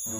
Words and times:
Sobat 0.00 0.16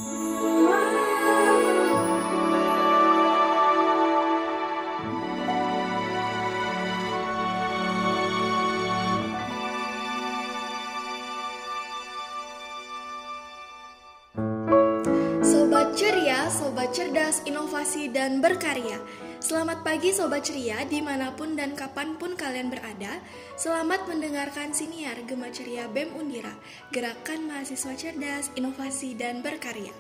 ceria, 15.97 16.53
sobat 16.53 16.93
cerdas, 16.93 17.41
inovasi, 17.49 18.13
dan 18.13 18.45
berkarya 18.45 19.01
Selamat 19.41 19.81
pagi 19.81 20.13
sobat 20.13 20.45
ceria 20.45 20.85
di 20.85 21.01
mana 21.01 21.33
pun 21.33 21.57
dan 21.57 21.73
kapan 21.73 22.21
pun 22.21 22.37
kalian 22.37 22.69
berada 22.69 23.25
Selamat 23.57 24.05
mendengarkan 24.05 24.77
siniar 24.77 25.17
Gema 25.25 25.49
Ceria 25.49 25.89
BEM 25.89 26.13
Undira 26.13 26.53
Gerakan 26.93 27.49
Mahasiswa 27.49 27.97
Cerdas, 27.97 28.53
Inovasi, 28.53 29.17
dan 29.17 29.41
Berkarya 29.41 29.97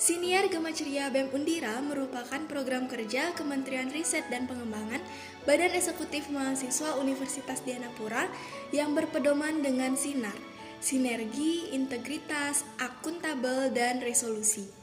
Siniar 0.00 0.48
Gema 0.48 0.72
Ceria 0.72 1.12
BEM 1.12 1.36
Undira 1.36 1.84
merupakan 1.84 2.40
program 2.48 2.88
kerja 2.88 3.36
Kementerian 3.36 3.92
Riset 3.92 4.32
dan 4.32 4.48
Pengembangan 4.48 5.04
Badan 5.44 5.76
Eksekutif 5.76 6.32
Mahasiswa 6.32 6.96
Universitas 6.96 7.60
Dianapura 7.68 8.24
yang 8.72 8.96
berpedoman 8.96 9.60
dengan 9.60 10.00
sinar 10.00 10.34
sinergi, 10.80 11.70
integritas, 11.76 12.66
akuntabel, 12.82 13.70
dan 13.70 14.02
resolusi. 14.02 14.81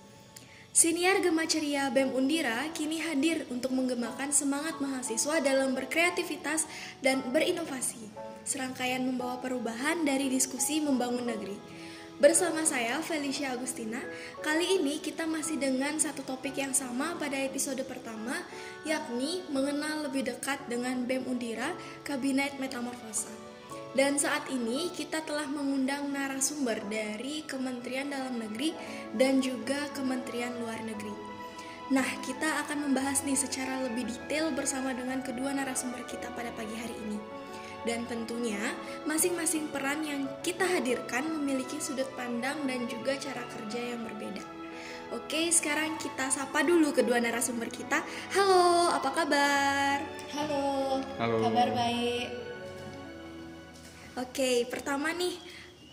Siniar 0.69 1.17
Gema 1.25 1.49
Ceria 1.49 1.89
BEM 1.89 2.13
Undira 2.13 2.69
kini 2.77 3.01
hadir 3.01 3.41
untuk 3.49 3.73
menggemakan 3.73 4.29
semangat 4.29 4.77
mahasiswa 4.77 5.41
dalam 5.41 5.73
berkreativitas 5.73 6.69
dan 7.01 7.25
berinovasi. 7.33 7.97
Serangkaian 8.45 9.01
membawa 9.01 9.41
perubahan 9.41 10.05
dari 10.05 10.29
diskusi 10.29 10.77
membangun 10.77 11.25
negeri. 11.25 11.57
Bersama 12.21 12.61
saya 12.69 13.01
Felicia 13.01 13.57
Agustina, 13.57 13.97
kali 14.45 14.77
ini 14.77 15.01
kita 15.01 15.25
masih 15.25 15.57
dengan 15.57 15.97
satu 15.97 16.21
topik 16.21 16.53
yang 16.53 16.77
sama 16.77 17.17
pada 17.17 17.41
episode 17.41 17.81
pertama, 17.89 18.37
yakni 18.85 19.41
mengenal 19.49 20.05
lebih 20.05 20.29
dekat 20.29 20.61
dengan 20.69 21.01
BEM 21.09 21.25
Undira, 21.25 21.73
Kabinet 22.05 22.61
Metamorfosa. 22.61 23.48
Dan 23.89 24.21
saat 24.21 24.45
ini 24.53 24.93
kita 24.93 25.25
telah 25.25 25.49
mengundang 25.49 26.13
narasumber 26.13 26.77
dari 26.93 27.41
Kementerian 27.49 28.13
Dalam 28.13 28.37
Negeri 28.37 28.69
dan 29.17 29.41
juga 29.41 29.89
Kementerian 29.97 30.53
Luar 30.61 30.77
Negeri. 30.85 31.13
Nah, 31.89 32.05
kita 32.21 32.61
akan 32.65 32.85
membahas 32.85 33.25
nih 33.25 33.33
secara 33.33 33.81
lebih 33.81 34.05
detail 34.05 34.53
bersama 34.53 34.93
dengan 34.93 35.25
kedua 35.25 35.57
narasumber 35.57 36.05
kita 36.05 36.29
pada 36.37 36.53
pagi 36.53 36.77
hari 36.77 36.93
ini. 37.09 37.17
Dan 37.81 38.05
tentunya, 38.05 38.61
masing-masing 39.09 39.73
peran 39.73 40.05
yang 40.05 40.29
kita 40.45 40.69
hadirkan 40.69 41.25
memiliki 41.25 41.81
sudut 41.81 42.05
pandang 42.13 42.61
dan 42.69 42.85
juga 42.85 43.17
cara 43.17 43.41
kerja 43.57 43.97
yang 43.97 44.05
berbeda. 44.05 44.45
Oke, 45.17 45.49
sekarang 45.49 45.97
kita 45.97 46.29
sapa 46.29 46.61
dulu 46.61 46.93
kedua 46.93 47.17
narasumber 47.17 47.73
kita. 47.73 48.05
Halo, 48.37 48.93
apa 48.93 49.09
kabar? 49.09 49.97
Halo, 50.29 51.01
Halo. 51.17 51.37
kabar 51.41 51.73
baik. 51.73 52.38
Oke, 54.17 54.65
pertama 54.65 55.13
nih, 55.13 55.35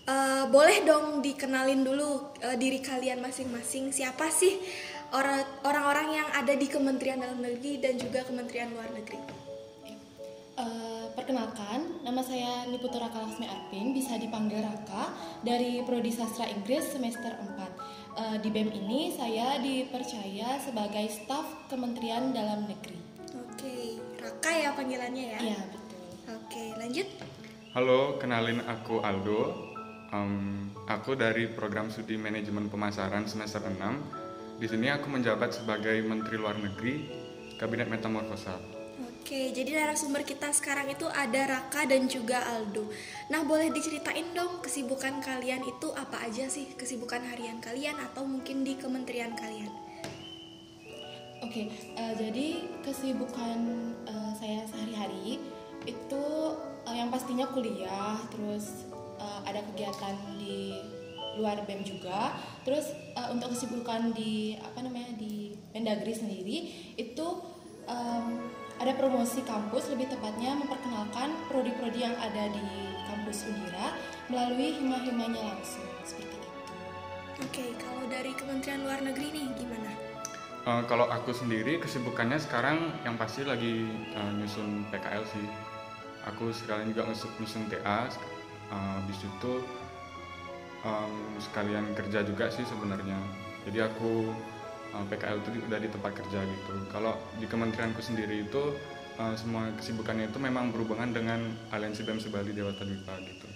eh, 0.06 0.44
boleh 0.48 0.86
dong 0.86 1.20
dikenalin 1.20 1.84
dulu 1.84 2.32
eh, 2.40 2.56
diri 2.56 2.80
kalian 2.80 3.20
masing-masing. 3.20 3.92
Siapa 3.92 4.32
sih 4.32 4.56
orang- 5.12 5.44
orang-orang 5.62 6.22
yang 6.22 6.28
ada 6.32 6.56
di 6.56 6.66
Kementerian 6.66 7.20
Dalam 7.20 7.42
Negeri 7.42 7.78
dan 7.78 8.00
juga 8.00 8.24
Kementerian 8.24 8.72
Luar 8.72 8.88
Negeri? 8.92 9.20
Eh, 10.56 11.06
perkenalkan, 11.12 12.00
nama 12.00 12.24
saya 12.24 12.64
Niputu 12.64 12.96
Raka 12.96 13.20
Lasmi 13.20 13.44
Arpin, 13.44 13.92
bisa 13.92 14.16
dipanggil 14.16 14.64
Raka 14.64 15.12
dari 15.44 15.84
Prodi 15.84 16.08
Sastra 16.08 16.48
Inggris 16.48 16.96
semester 16.96 17.28
4. 17.28 17.68
Eh, 18.16 18.36
di 18.40 18.48
BEM 18.48 18.72
ini 18.72 19.12
saya 19.12 19.60
dipercaya 19.60 20.56
sebagai 20.56 21.04
staf 21.12 21.68
Kementerian 21.68 22.32
Dalam 22.32 22.64
Negeri. 22.64 22.96
Oke, 23.36 24.00
Raka 24.16 24.48
ya 24.48 24.72
panggilannya 24.72 25.24
ya? 25.36 25.38
Iya, 25.44 25.60
betul. 25.68 26.00
Oke, 26.40 26.64
lanjut. 26.80 27.08
Halo, 27.76 28.16
kenalin 28.16 28.64
aku 28.64 29.04
Aldo. 29.04 29.52
Em, 30.08 30.64
aku 30.88 31.12
dari 31.12 31.44
program 31.44 31.92
studi 31.92 32.16
manajemen 32.16 32.72
pemasaran 32.72 33.28
semester 33.28 33.60
6. 33.60 34.56
Di 34.56 34.64
sini 34.64 34.88
aku 34.88 35.12
menjabat 35.12 35.52
sebagai 35.60 36.00
Menteri 36.00 36.40
Luar 36.40 36.56
Negeri 36.56 37.04
Kabinet 37.60 37.92
Metamorfosa. 37.92 38.56
Oke, 39.20 39.52
jadi 39.52 39.76
narasumber 39.76 40.24
kita 40.24 40.56
sekarang 40.56 40.88
itu 40.88 41.04
ada 41.04 41.52
Raka 41.52 41.84
dan 41.84 42.08
juga 42.08 42.48
Aldo. 42.48 42.88
Nah, 43.28 43.44
boleh 43.44 43.68
diceritain 43.68 44.32
dong 44.32 44.64
kesibukan 44.64 45.20
kalian 45.20 45.60
itu 45.60 45.92
apa 45.92 46.24
aja 46.24 46.48
sih? 46.48 46.72
Kesibukan 46.80 47.28
harian 47.28 47.60
kalian 47.60 48.00
atau 48.00 48.24
mungkin 48.24 48.64
di 48.64 48.80
kementerian 48.80 49.36
kalian? 49.36 49.68
Oke, 51.44 51.68
eh, 51.76 52.12
jadi 52.16 52.72
kesibukan 52.80 53.60
eh, 54.08 54.32
saya 54.32 54.64
sehari-hari 54.64 55.44
itu 55.84 56.24
yang 56.96 57.08
pastinya 57.12 57.44
kuliah, 57.52 58.16
terus 58.32 58.88
eh, 59.20 59.40
ada 59.44 59.60
kegiatan 59.72 60.16
di 60.40 60.72
luar 61.36 61.60
BEM 61.68 61.84
juga. 61.84 62.32
Terus 62.64 62.90
eh, 63.14 63.28
untuk 63.30 63.52
kesibukan 63.52 64.16
di 64.16 64.56
apa 64.56 64.80
namanya 64.80 65.12
di 65.20 65.52
Mendagri 65.76 66.16
sendiri 66.16 66.72
itu 66.96 67.26
em, 67.84 68.48
ada 68.80 68.92
promosi 68.96 69.44
kampus, 69.44 69.92
lebih 69.92 70.08
tepatnya 70.08 70.56
memperkenalkan 70.56 71.36
prodi-prodi 71.52 72.00
yang 72.00 72.16
ada 72.16 72.48
di 72.48 72.64
kampus 73.12 73.44
Undira 73.48 73.92
melalui 74.32 74.72
hima-himanya 74.76 75.52
langsung 75.52 75.84
seperti 76.00 76.32
itu. 76.32 76.50
Oke, 77.44 77.64
kalau 77.76 78.04
dari 78.08 78.32
Kementerian 78.32 78.80
Luar 78.88 79.04
Negeri 79.04 79.36
nih 79.36 79.46
gimana? 79.52 79.92
Eh, 80.66 80.82
kalau 80.90 81.06
aku 81.06 81.30
sendiri 81.30 81.78
kesibukannya 81.78 82.42
sekarang 82.42 82.90
yang 83.06 83.14
pasti 83.14 83.46
lagi 83.46 83.86
eh, 84.16 84.30
nyusun 84.34 84.88
PKL 84.90 85.22
sih. 85.28 85.75
Aku 86.26 86.50
sekalian 86.50 86.90
juga 86.90 87.06
nyusun 87.10 87.70
TA. 87.70 88.10
sek- 88.10 88.26
eh, 88.66 88.92
habis 88.98 89.18
itu 89.22 89.52
em, 90.82 91.12
sekalian 91.38 91.94
kerja 91.94 92.26
juga 92.26 92.50
sih 92.50 92.66
sebenarnya. 92.66 93.18
Jadi 93.66 93.78
aku 93.82 94.30
eh, 94.94 95.04
PKL 95.06 95.38
itu 95.42 95.50
udah 95.66 95.78
di 95.78 95.88
tempat 95.90 96.12
kerja 96.18 96.40
gitu. 96.42 96.72
Kalau 96.90 97.14
di 97.38 97.46
kementerianku 97.46 98.02
sendiri 98.02 98.46
itu 98.46 98.62
eh, 99.16 99.34
semua 99.38 99.70
kesibukannya 99.78 100.28
itu 100.28 100.38
memang 100.42 100.74
berhubungan 100.74 101.14
dengan 101.14 101.40
aliansi 101.70 102.02
BEM 102.02 102.18
Sebali 102.18 102.50
Dewata 102.50 102.82
Dwipa 102.82 103.14
gitu. 103.22 103.46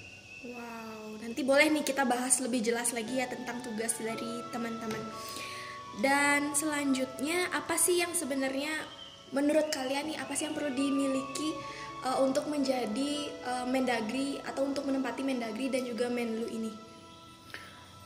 Wow, 0.40 1.20
nanti 1.20 1.44
boleh 1.44 1.68
nih 1.68 1.84
kita 1.84 2.08
bahas 2.08 2.40
lebih 2.40 2.64
jelas 2.64 2.96
lagi 2.96 3.20
ya 3.20 3.28
tentang 3.28 3.60
tugas 3.60 3.98
dari 4.00 4.40
teman-teman. 4.48 5.04
Dan 6.00 6.54
selanjutnya 6.56 7.50
apa 7.52 7.76
sih 7.76 8.00
yang 8.00 8.14
sebenarnya 8.14 8.72
menurut 9.34 9.68
kalian 9.68 10.10
nih 10.10 10.18
apa 10.18 10.32
sih 10.32 10.48
yang 10.48 10.56
perlu 10.56 10.72
dimiliki 10.72 11.50
uh, 12.04 12.18
untuk 12.20 12.46
menjadi 12.48 13.30
uh, 13.44 13.66
Mendagri 13.68 14.40
atau 14.44 14.66
untuk 14.66 14.86
menempati 14.88 15.24
Mendagri 15.24 15.68
dan 15.72 15.84
juga 15.84 16.06
Menlu 16.08 16.46
ini? 16.50 16.90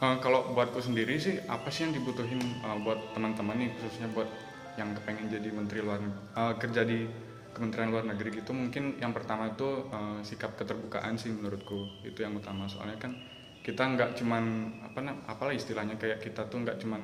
Eh, 0.05 0.17
kalau 0.21 0.53
buatku 0.53 0.83
sendiri 0.85 1.17
sih 1.17 1.41
apa 1.49 1.73
sih 1.73 1.89
yang 1.89 1.95
dibutuhin 1.97 2.37
eh, 2.43 2.79
buat 2.85 3.15
teman-teman 3.17 3.57
nih 3.57 3.71
khususnya 3.79 4.11
buat 4.13 4.29
yang 4.75 4.91
kepengen 4.91 5.31
jadi 5.33 5.49
menteri 5.55 5.81
luar 5.81 6.03
eh, 6.35 6.55
kerja 6.61 6.83
di 6.85 7.07
Kementerian 7.55 7.95
Luar 7.95 8.03
Negeri 8.03 8.43
gitu 8.43 8.51
mungkin 8.51 8.99
yang 8.99 9.15
pertama 9.15 9.55
itu 9.55 9.89
eh, 9.89 10.19
sikap 10.27 10.59
keterbukaan 10.61 11.17
sih 11.17 11.33
menurutku 11.33 12.05
itu 12.05 12.21
yang 12.21 12.37
utama 12.37 12.69
soalnya 12.69 13.01
kan 13.01 13.17
kita 13.65 13.81
nggak 13.81 14.19
cuman 14.21 14.45
apa 14.85 15.01
apalah 15.25 15.55
istilahnya 15.57 15.97
kayak 15.97 16.21
kita 16.21 16.53
tuh 16.53 16.67
nggak 16.67 16.83
cuman 16.83 17.01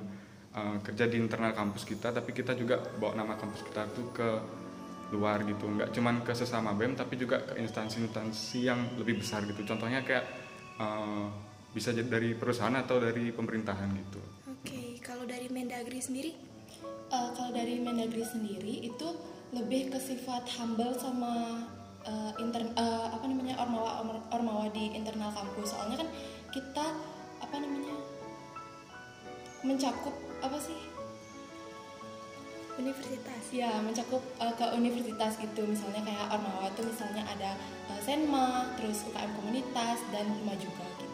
eh, 0.52 0.76
kerja 0.84 1.08
di 1.08 1.16
internal 1.16 1.54
kampus 1.54 1.88
kita 1.88 2.12
tapi 2.12 2.36
kita 2.36 2.52
juga 2.52 2.82
bawa 3.00 3.16
nama 3.16 3.38
kampus 3.38 3.70
kita 3.70 3.86
tuh 3.94 4.10
ke 4.12 4.28
luar 5.10 5.42
gitu 5.42 5.66
nggak 5.66 5.90
cuman 5.90 6.22
ke 6.22 6.32
sesama 6.32 6.70
bem 6.74 6.94
tapi 6.94 7.18
juga 7.18 7.42
ke 7.42 7.58
instansi-instansi 7.58 8.58
yang 8.62 8.80
lebih 8.96 9.18
besar 9.18 9.42
gitu 9.44 9.62
contohnya 9.66 10.06
kayak 10.06 10.24
eh, 10.78 11.26
bisa 11.70 11.94
jadi 11.94 12.06
dari 12.06 12.34
perusahaan 12.34 12.74
atau 12.74 12.98
dari 12.98 13.30
pemerintahan 13.30 13.90
gitu 13.94 14.20
Oke, 14.50 15.00
kalau 15.00 15.24
dari 15.24 15.48
Mendagri 15.48 16.02
sendiri? 16.02 16.36
Eh, 17.08 17.30
kalau 17.32 17.48
dari 17.54 17.80
Mendagri 17.80 18.20
sendiri 18.20 18.84
itu 18.84 19.08
lebih 19.56 19.88
ke 19.88 19.96
sifat 19.96 20.44
humble 20.58 20.92
sama 20.98 21.64
eh, 22.04 22.32
inter- 22.42 22.74
eh, 22.76 23.06
apa 23.08 23.24
namanya 23.24 23.56
ormawa 23.56 24.04
orma- 24.04 24.26
ormawa 24.34 24.64
di 24.74 24.92
internal 24.92 25.32
kampus. 25.32 25.72
Soalnya 25.72 26.04
kan 26.04 26.08
kita 26.52 26.86
apa 27.40 27.56
namanya 27.56 27.94
mencakup 29.64 30.12
apa 30.44 30.58
sih? 30.60 30.76
Universitas. 32.80 33.42
Ya 33.52 33.70
mencakup 33.84 34.24
eh, 34.40 34.54
ke 34.56 34.66
universitas 34.74 35.36
gitu. 35.36 35.62
Misalnya 35.68 36.00
kayak 36.00 36.26
ormawa 36.32 36.72
itu 36.72 36.82
misalnya 36.82 37.22
ada 37.28 37.50
eh, 37.92 38.00
senma, 38.00 38.72
terus 38.80 39.04
UKM 39.04 39.30
komunitas 39.36 39.98
dan 40.10 40.26
hima 40.32 40.56
juga 40.56 40.84
gitu. 40.96 41.06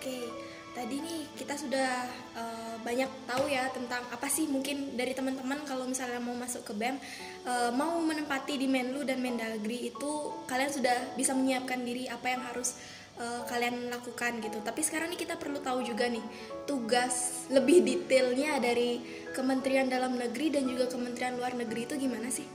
Oke, 0.00 0.32
tadi 0.72 0.96
nih 1.02 1.20
kita 1.36 1.54
sudah 1.60 2.08
eh, 2.34 2.74
banyak 2.80 3.10
tahu 3.28 3.44
ya 3.52 3.68
tentang 3.74 4.00
apa 4.08 4.26
sih 4.32 4.48
mungkin 4.48 4.96
dari 4.96 5.12
teman-teman 5.12 5.60
kalau 5.68 5.84
misalnya 5.84 6.22
mau 6.22 6.32
masuk 6.32 6.64
ke 6.64 6.72
BEM, 6.72 6.96
eh, 7.44 7.70
mau 7.76 8.00
menempati 8.00 8.56
di 8.56 8.64
Menlu 8.64 9.04
dan 9.04 9.20
Mendagri 9.20 9.92
itu 9.92 10.12
kalian 10.48 10.72
sudah 10.72 11.14
bisa 11.18 11.36
menyiapkan 11.36 11.84
diri 11.84 12.08
apa 12.08 12.26
yang 12.32 12.42
harus 12.48 12.80
uh, 13.20 13.42
kalian 13.44 13.92
lakukan 13.92 14.40
gitu. 14.40 14.58
Tapi 14.64 14.80
sekarang 14.80 15.12
nih 15.12 15.20
kita 15.20 15.36
perlu 15.36 15.60
tahu 15.60 15.84
juga 15.84 16.08
nih 16.08 16.24
tugas 16.64 17.46
lebih 17.52 17.84
detailnya 17.84 18.56
dari 18.58 19.04
Kementerian 19.36 19.86
Dalam 19.86 20.16
Negeri 20.16 20.50
dan 20.50 20.64
juga 20.66 20.88
Kementerian 20.88 21.36
Luar 21.36 21.52
Negeri 21.52 21.86
itu 21.86 21.94
gimana 22.00 22.32
sih? 22.32 22.48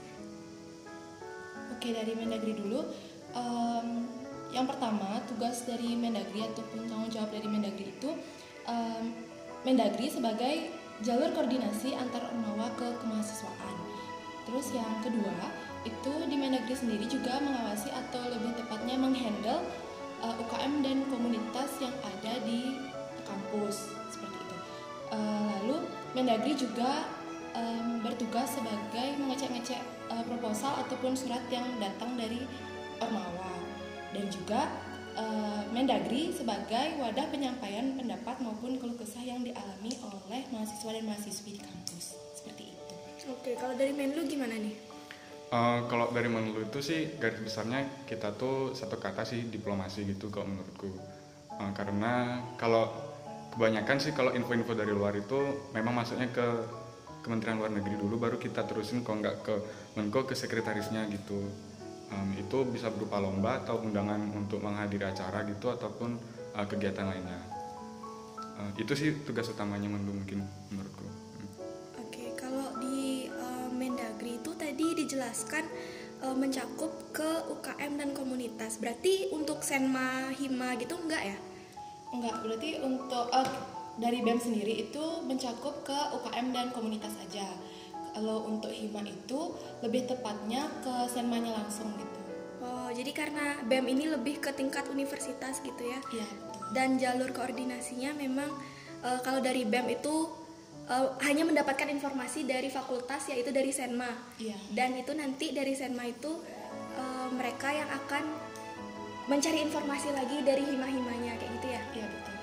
Oke 1.72 1.94
dari 1.94 2.12
Mendagri 2.18 2.52
dulu. 2.58 2.82
Um, 3.36 4.08
yang 4.50 4.66
pertama 4.66 5.20
tugas 5.30 5.62
dari 5.68 5.94
Mendagri 5.94 6.42
ataupun 6.42 6.88
tanggung 6.88 7.12
jawab 7.12 7.30
dari 7.30 7.46
Mendagri 7.46 7.92
itu 7.92 8.10
um, 8.66 9.14
Mendagri 9.62 10.10
sebagai 10.10 10.70
jalur 11.04 11.28
koordinasi 11.36 11.92
antar 11.94 12.24
ormawa 12.32 12.72
ke 12.74 12.88
kemahasiswaan. 13.04 13.76
Terus 14.46 14.70
yang 14.72 14.88
kedua 15.02 15.52
itu 15.84 16.12
di 16.30 16.36
Mendagri 16.38 16.74
sendiri 16.74 17.04
juga 17.06 17.38
mengawasi 17.42 17.92
atau 17.92 18.22
lebih 18.30 18.56
tepatnya 18.58 18.96
menghandle 18.98 19.60
uh, 20.26 20.34
eh, 20.34 20.42
UKM 20.42 20.74
dan 20.82 20.98
komunitas 21.06 21.70
yang 21.78 21.94
ada 22.02 22.34
di 22.42 22.74
kampus 23.22 23.94
seperti 24.10 24.38
itu. 24.42 24.56
Uh, 25.14 25.46
lalu 25.62 25.78
Mendagri 26.18 26.58
juga 26.58 27.06
um, 27.54 28.02
bertugas 28.02 28.50
sebagai 28.58 29.14
mengecek-ngecek 29.22 29.78
uh, 30.10 30.24
proposal 30.26 30.82
ataupun 30.82 31.14
surat 31.14 31.42
yang 31.52 31.66
datang 31.78 32.18
dari 32.18 32.42
ormawa 32.98 33.54
dan 34.10 34.26
juga 34.32 34.66
uh, 35.14 35.62
Mendagri 35.70 36.34
sebagai 36.34 36.98
wadah 36.98 37.26
penyampaian 37.30 37.94
pendapat 37.94 38.40
maupun 38.42 38.80
keluh 38.80 38.98
kesah 38.98 39.22
yang 39.22 39.44
dialami 39.44 39.92
oleh 40.02 40.42
mahasiswa 40.50 40.90
dan 40.90 41.04
mahasiswi 41.06 41.60
di 41.60 41.62
kampus 41.62 42.16
seperti 42.34 42.74
itu. 42.74 42.94
Oke, 43.26 43.58
kalau 43.58 43.74
dari 43.74 43.90
Menlu 43.90 44.24
gimana 44.26 44.54
nih? 44.54 44.95
Uh, 45.46 45.86
kalau 45.86 46.10
dari 46.10 46.26
Menlu 46.26 46.66
itu 46.66 46.82
sih 46.82 47.22
garis 47.22 47.38
besarnya 47.38 48.02
kita 48.02 48.34
tuh 48.34 48.74
satu 48.74 48.98
kata 48.98 49.22
sih 49.22 49.46
diplomasi 49.46 50.02
gitu 50.02 50.26
kalau 50.26 50.50
menurutku. 50.50 50.90
Uh, 51.54 51.70
karena 51.70 52.42
kalau 52.58 52.90
kebanyakan 53.54 54.02
sih 54.02 54.10
kalau 54.10 54.34
info-info 54.34 54.74
dari 54.74 54.90
luar 54.90 55.14
itu 55.14 55.70
memang 55.70 56.02
masuknya 56.02 56.34
ke 56.34 56.46
Kementerian 57.22 57.62
Luar 57.62 57.70
Negeri 57.70 57.94
dulu 57.94 58.18
baru 58.18 58.42
kita 58.42 58.66
terusin 58.66 59.06
kalau 59.06 59.22
nggak 59.22 59.36
ke 59.46 59.54
Menko 59.94 60.26
ke 60.26 60.34
sekretarisnya 60.34 61.06
gitu. 61.14 61.38
Um, 62.10 62.38
itu 62.38 62.66
bisa 62.66 62.90
berupa 62.90 63.18
lomba 63.22 63.62
atau 63.62 63.82
undangan 63.82 64.18
untuk 64.34 64.62
menghadiri 64.62 65.10
acara 65.10 65.46
gitu 65.46 65.70
ataupun 65.70 66.18
uh, 66.58 66.66
kegiatan 66.66 67.06
lainnya. 67.06 67.38
Uh, 68.58 68.70
itu 68.82 68.94
sih 68.98 69.10
tugas 69.22 69.46
utamanya 69.46 69.86
mungkin 69.90 70.42
menurutku 70.74 71.25
dijelaskan 75.06 75.64
uh, 76.26 76.34
mencakup 76.34 76.90
ke 77.14 77.30
UKM 77.54 78.02
dan 78.02 78.10
komunitas 78.12 78.82
berarti 78.82 79.30
untuk 79.30 79.62
Senma 79.62 80.34
Hima 80.34 80.74
gitu 80.76 80.98
enggak 80.98 81.22
ya 81.22 81.38
enggak 82.10 82.36
berarti 82.42 82.70
untuk 82.82 83.30
uh, 83.30 83.76
dari 83.96 84.20
BEM 84.20 84.40
sendiri 84.40 84.88
itu 84.88 85.04
mencakup 85.24 85.80
ke 85.84 85.96
UKM 86.20 86.52
dan 86.52 86.68
komunitas 86.72 87.12
saja. 87.16 87.48
Kalau 88.16 88.48
untuk 88.48 88.72
hima 88.72 89.04
itu 89.04 89.52
lebih 89.84 90.08
tepatnya 90.08 90.68
ke 90.80 90.94
senmanya 91.12 91.52
langsung 91.52 91.92
gitu. 92.00 92.20
Oh, 92.64 92.88
jadi 92.88 93.12
karena 93.12 93.60
BEM 93.68 93.92
ini 93.92 94.04
lebih 94.08 94.40
ke 94.40 94.52
tingkat 94.56 94.88
universitas 94.88 95.60
gitu 95.60 95.82
ya? 95.84 96.00
Iya. 96.12 96.28
Dan 96.72 96.96
jalur 96.96 97.32
koordinasinya 97.32 98.16
memang 98.16 98.48
uh, 99.04 99.20
kalau 99.20 99.44
dari 99.44 99.68
BEM 99.68 100.00
itu 100.00 100.28
uh, 100.90 101.14
hanya 101.22 101.44
mendapatkan 101.46 101.86
informasi 101.90 102.46
dari 102.46 102.72
fakultas 102.72 103.28
yaitu 103.30 103.54
dari 103.54 103.70
Senma. 103.70 104.10
Iya. 104.38 104.56
Dan 104.72 104.98
itu 104.98 105.12
nanti 105.12 105.52
dari 105.52 105.74
Senma 105.76 106.06
itu 106.06 106.32
uh, 106.98 107.28
mereka 107.34 107.70
yang 107.70 107.90
akan 107.90 108.24
mencari 109.26 109.62
informasi 109.66 110.14
lagi 110.14 110.42
dari 110.46 110.62
hima-himanya 110.62 111.34
kayak 111.38 111.50
gitu 111.58 111.66
ya? 111.66 111.82
Iya 111.94 112.06
betul 112.10 112.36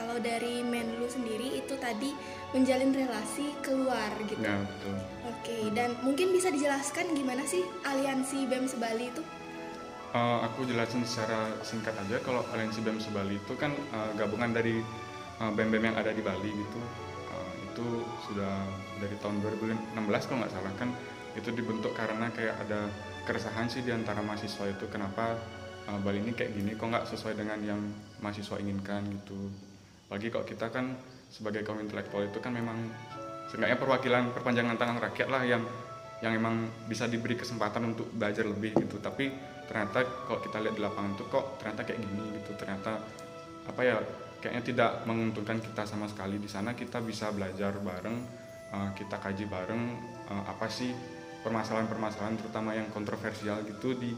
kalau 0.00 0.16
dari 0.16 0.64
Menlu 0.64 1.06
sendiri 1.06 1.60
itu 1.60 1.74
tadi 1.76 2.16
menjalin 2.56 2.90
relasi 2.94 3.52
keluar 3.60 4.10
gitu. 4.24 4.40
Ya, 4.40 4.58
betul. 4.64 4.96
Oke, 5.28 5.58
dan 5.76 5.94
mungkin 6.02 6.32
bisa 6.34 6.50
dijelaskan 6.50 7.14
gimana 7.14 7.44
sih 7.46 7.62
aliansi 7.86 8.48
BEM 8.48 8.66
Sebali 8.66 9.12
itu? 9.12 9.22
Uh, 10.10 10.42
aku 10.42 10.66
jelasin 10.66 11.06
secara 11.06 11.54
singkat 11.62 11.94
aja 11.94 12.18
kalau 12.24 12.42
aliansi 12.50 12.82
BEM 12.82 12.98
Sebali 12.98 13.38
itu 13.38 13.52
kan 13.54 13.70
uh, 13.94 14.10
gabungan 14.18 14.50
dari 14.50 14.82
uh, 15.38 15.52
BEM-BEM 15.54 15.94
yang 15.94 15.96
ada 16.00 16.10
di 16.10 16.22
Bali 16.24 16.50
gitu. 16.50 16.80
Itu 17.70 17.86
sudah 18.28 18.66
dari 18.98 19.16
tahun 19.22 19.40
2016 19.42 20.26
kalau 20.26 20.38
nggak 20.42 20.52
salah 20.52 20.74
kan 20.76 20.90
itu 21.38 21.48
dibentuk 21.54 21.94
karena 21.94 22.26
kayak 22.34 22.58
ada 22.66 22.90
keresahan 23.22 23.70
sih 23.70 23.86
di 23.86 23.94
antara 23.94 24.18
mahasiswa 24.20 24.66
itu 24.66 24.90
kenapa 24.90 25.38
uh, 25.86 25.98
Bali 26.02 26.18
ini 26.18 26.34
kayak 26.34 26.52
gini 26.58 26.74
kok 26.74 26.90
nggak 26.90 27.06
sesuai 27.06 27.38
dengan 27.38 27.58
yang 27.62 27.80
mahasiswa 28.18 28.58
inginkan 28.58 29.06
gitu. 29.06 29.38
Apalagi 30.10 30.28
kalau 30.34 30.44
kita 30.46 30.66
kan 30.74 30.98
sebagai 31.30 31.62
kaum 31.62 31.78
intelektual 31.78 32.26
itu 32.26 32.42
kan 32.42 32.50
memang 32.50 32.90
seenggaknya 33.46 33.78
perwakilan 33.78 34.34
perpanjangan 34.34 34.74
tangan 34.74 34.98
rakyat 34.98 35.28
lah 35.30 35.42
yang 35.46 35.62
yang 36.20 36.36
emang 36.36 36.68
bisa 36.90 37.08
diberi 37.08 37.38
kesempatan 37.38 37.94
untuk 37.94 38.10
belajar 38.10 38.44
lebih 38.44 38.74
gitu. 38.74 38.98
Tapi 38.98 39.30
ternyata 39.70 40.02
kalau 40.26 40.42
kita 40.42 40.58
lihat 40.58 40.74
di 40.74 40.82
lapangan 40.82 41.14
tuh 41.14 41.30
kok 41.30 41.62
ternyata 41.62 41.86
kayak 41.86 42.02
gini 42.02 42.42
gitu 42.42 42.58
ternyata 42.58 42.98
apa 43.70 43.80
ya 43.86 44.02
kayaknya 44.40 44.62
tidak 44.64 44.90
menguntungkan 45.04 45.60
kita 45.60 45.84
sama 45.84 46.08
sekali 46.08 46.40
di 46.40 46.48
sana 46.48 46.72
kita 46.72 46.98
bisa 47.04 47.28
belajar 47.30 47.76
bareng 47.78 48.16
uh, 48.72 48.90
kita 48.96 49.20
kaji 49.20 49.44
bareng 49.46 49.82
uh, 50.32 50.44
apa 50.48 50.66
sih 50.66 50.90
permasalahan-permasalahan 51.44 52.36
terutama 52.40 52.76
yang 52.76 52.88
kontroversial 52.92 53.60
gitu 53.64 53.96
di 53.96 54.12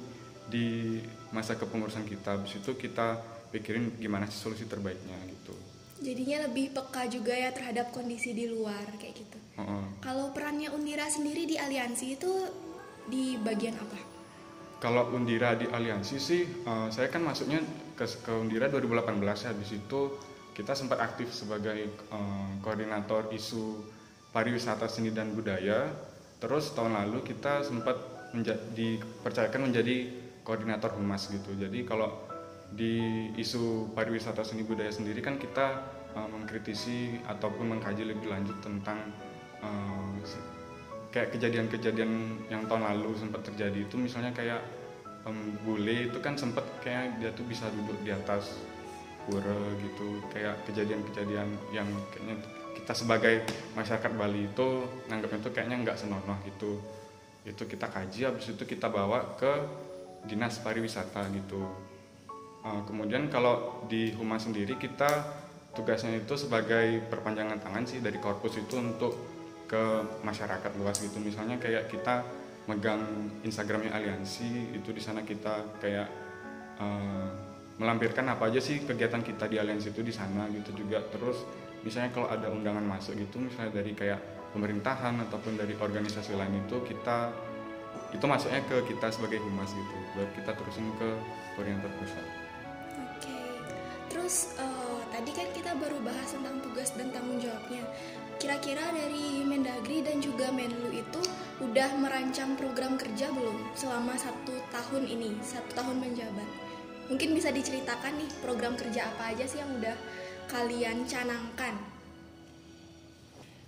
di 0.47 0.99
masa 1.31 1.55
kepengurusan 1.55 2.07
kita 2.07 2.39
habis 2.39 2.59
itu 2.59 2.75
kita 2.75 3.19
pikirin 3.55 3.99
gimana 3.99 4.27
sih 4.27 4.39
solusi 4.39 4.67
terbaiknya 4.67 5.19
gitu 5.29 5.55
jadinya 6.03 6.51
lebih 6.51 6.75
peka 6.75 7.07
juga 7.07 7.33
ya 7.33 7.55
terhadap 7.55 7.95
kondisi 7.95 8.35
di 8.35 8.51
luar 8.51 8.83
kayak 8.99 9.15
gitu. 9.23 9.39
Uh 9.55 9.63
-uh. 9.63 9.85
Kalau 10.03 10.35
perannya 10.35 10.69
Undira 10.75 11.07
sendiri 11.07 11.47
di 11.47 11.57
aliansi 11.57 12.19
itu 12.19 12.33
di 13.07 13.39
bagian 13.39 13.79
apa? 13.79 13.99
Kalau 14.83 15.15
Undira 15.15 15.55
di 15.55 15.71
aliansi 15.71 16.19
sih, 16.19 16.43
uh, 16.67 16.91
saya 16.91 17.07
kan 17.07 17.23
masuknya 17.23 17.63
ke, 17.97 18.05
ke 18.05 18.33
Undira 18.33 18.69
2018 18.69 19.47
ya. 19.47 19.53
Di 19.57 19.67
situ 19.67 20.01
kita 20.53 20.77
sempat 20.77 21.01
aktif 21.01 21.33
sebagai 21.33 21.93
uh, 22.13 22.61
koordinator 22.61 23.33
isu 23.33 23.85
pariwisata 24.33 24.89
seni 24.89 25.13
dan 25.13 25.33
budaya. 25.33 25.89
Terus 26.43 26.75
tahun 26.75 26.99
lalu 26.99 27.23
kita 27.25 27.63
sempat 27.63 27.97
menja 28.33 28.57
dipercayakan 28.75 29.71
menjadi 29.71 30.11
koordinator 30.43 30.97
humas 30.99 31.31
gitu. 31.31 31.55
Jadi 31.55 31.87
kalau 31.87 32.11
di 32.73 33.29
isu 33.37 33.93
pariwisata 33.93 34.43
seni 34.43 34.65
budaya 34.65 34.89
sendiri 34.89 35.21
kan 35.21 35.37
kita 35.37 35.85
uh, 36.17 36.29
mengkritisi 36.29 37.21
ataupun 37.29 37.77
mengkaji 37.77 38.09
lebih 38.09 38.33
lanjut 38.33 38.57
tentang 38.65 39.13
uh, 39.61 40.17
kayak 41.13 41.37
kejadian-kejadian 41.37 42.41
yang 42.49 42.65
tahun 42.65 42.89
lalu 42.89 43.13
sempat 43.21 43.45
terjadi 43.45 43.85
itu 43.85 44.01
misalnya 44.01 44.33
kayak 44.33 44.65
um, 45.27 45.57
bule 45.63 46.11
itu 46.11 46.19
kan 46.19 46.35
sempat 46.35 46.65
kayak 46.83 47.19
dia 47.23 47.31
tuh 47.35 47.47
bisa 47.47 47.69
duduk 47.71 47.99
di 48.03 48.11
atas 48.11 48.59
pura 49.27 49.59
gitu. 49.79 50.19
Kayak 50.35 50.63
kejadian-kejadian 50.67 51.49
yang 51.71 51.89
kayaknya 52.11 52.37
kita 52.75 52.93
sebagai 52.97 53.47
masyarakat 53.79 54.13
Bali 54.19 54.51
itu 54.51 54.69
nganggapnya 55.07 55.39
itu 55.39 55.51
kayaknya 55.55 55.77
nggak 55.87 55.99
senonoh 55.99 56.39
gitu. 56.47 56.83
Itu 57.47 57.67
kita 57.67 57.91
kaji 57.91 58.27
habis 58.27 58.51
itu 58.51 58.63
kita 58.67 58.91
bawa 58.91 59.39
ke 59.39 59.53
dinas 60.27 60.59
pariwisata 60.63 61.27
gitu. 61.35 61.63
Uh, 62.63 62.83
kemudian 62.87 63.27
kalau 63.27 63.83
di 63.91 64.15
humas 64.15 64.47
sendiri 64.47 64.79
kita 64.79 65.11
tugasnya 65.75 66.15
itu 66.15 66.39
sebagai 66.39 67.03
perpanjangan 67.11 67.59
tangan 67.59 67.83
sih 67.83 67.99
dari 67.99 68.23
korpus 68.23 68.55
itu 68.61 68.79
untuk 68.79 69.19
ke 69.67 69.83
masyarakat 70.23 70.71
luas 70.79 71.01
gitu. 71.03 71.19
Misalnya 71.19 71.59
kayak 71.59 71.91
kita 71.91 72.23
megang 72.71 73.03
Instagramnya 73.43 73.91
aliansi 73.91 74.79
itu 74.79 74.91
di 74.95 75.03
sana 75.03 75.27
kita 75.27 75.83
kayak 75.83 76.09
uh, 76.79 77.29
melampirkan 77.81 78.31
apa 78.31 78.53
aja 78.53 78.63
sih 78.63 78.87
kegiatan 78.87 79.25
kita 79.25 79.51
di 79.51 79.59
aliansi 79.59 79.91
itu 79.91 80.03
di 80.07 80.15
sana 80.15 80.47
gitu 80.55 80.71
juga. 80.77 81.03
Terus 81.11 81.43
misalnya 81.83 82.15
kalau 82.15 82.29
ada 82.31 82.47
undangan 82.53 82.85
masuk 82.87 83.19
gitu 83.19 83.43
misalnya 83.43 83.83
dari 83.83 83.93
kayak 83.97 84.21
pemerintahan 84.55 85.19
ataupun 85.29 85.59
dari 85.59 85.75
organisasi 85.75 86.39
lain 86.39 86.63
itu 86.63 86.77
kita 86.87 87.33
itu 88.13 88.25
masuknya 88.29 88.61
ke 88.69 88.77
kita 88.93 89.09
sebagai 89.09 89.41
humas 89.41 89.73
gitu 89.73 89.97
buat 90.15 90.31
kita 90.37 90.53
terusin 90.53 90.87
ke 91.01 91.09
koordinator 91.57 91.93
pusat. 91.97 92.25
Terus 94.23 94.55
uh, 94.55 95.03
tadi 95.11 95.35
kan 95.35 95.51
kita 95.51 95.75
baru 95.83 95.99
bahas 95.99 96.31
tentang 96.31 96.63
tugas 96.63 96.95
dan 96.95 97.11
tanggung 97.11 97.43
jawabnya. 97.43 97.83
Kira-kira 98.39 98.95
dari 98.95 99.43
Mendagri 99.43 99.99
dan 99.99 100.23
juga 100.23 100.47
Menlu 100.55 100.95
itu 100.95 101.19
udah 101.59 101.91
merancang 101.99 102.55
program 102.55 102.95
kerja 102.95 103.35
belum 103.35 103.75
selama 103.75 104.15
satu 104.15 104.55
tahun 104.71 105.11
ini, 105.11 105.43
satu 105.43 105.75
tahun 105.75 105.99
menjabat? 105.99 106.47
Mungkin 107.11 107.35
bisa 107.35 107.51
diceritakan 107.51 108.23
nih 108.23 108.31
program 108.39 108.79
kerja 108.79 109.11
apa 109.11 109.35
aja 109.35 109.43
sih 109.43 109.59
yang 109.59 109.75
udah 109.83 109.99
kalian 110.47 111.03
canangkan? 111.03 111.75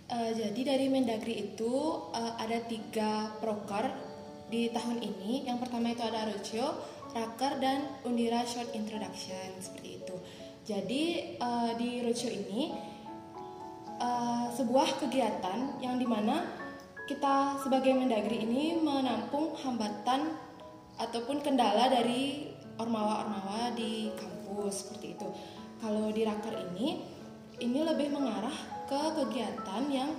Uh, 0.06 0.38
jadi 0.38 0.70
dari 0.70 0.86
Mendagri 0.86 1.50
itu 1.50 1.98
uh, 2.14 2.38
ada 2.38 2.62
tiga 2.70 3.26
proker 3.42 3.90
di 4.54 4.70
tahun 4.70 5.02
ini. 5.02 5.50
Yang 5.50 5.66
pertama 5.66 5.90
itu 5.90 6.02
ada 6.06 6.30
Rocio, 6.30 6.78
Raker 7.10 7.58
dan 7.58 7.90
Undira 8.06 8.46
Short 8.46 8.70
Introduction 8.70 9.50
seperti. 9.58 9.93
Jadi 10.64 11.36
uh, 11.36 11.76
di 11.76 12.00
roadshow 12.00 12.32
ini 12.32 12.72
uh, 14.00 14.48
sebuah 14.48 14.96
kegiatan 14.96 15.76
yang 15.84 16.00
di 16.00 16.08
mana 16.08 16.40
kita 17.04 17.60
sebagai 17.60 17.92
Mendagri 17.92 18.48
ini 18.48 18.80
menampung 18.80 19.52
hambatan 19.60 20.32
ataupun 20.96 21.44
kendala 21.44 21.92
dari 21.92 22.48
ormawa-ormawa 22.80 23.76
di 23.76 24.08
kampus 24.16 24.88
seperti 24.88 25.20
itu. 25.20 25.28
Kalau 25.84 26.08
di 26.08 26.24
Raker 26.24 26.56
ini, 26.72 27.04
ini 27.60 27.84
lebih 27.84 28.08
mengarah 28.08 28.56
ke 28.88 29.00
kegiatan 29.20 29.84
yang 29.92 30.16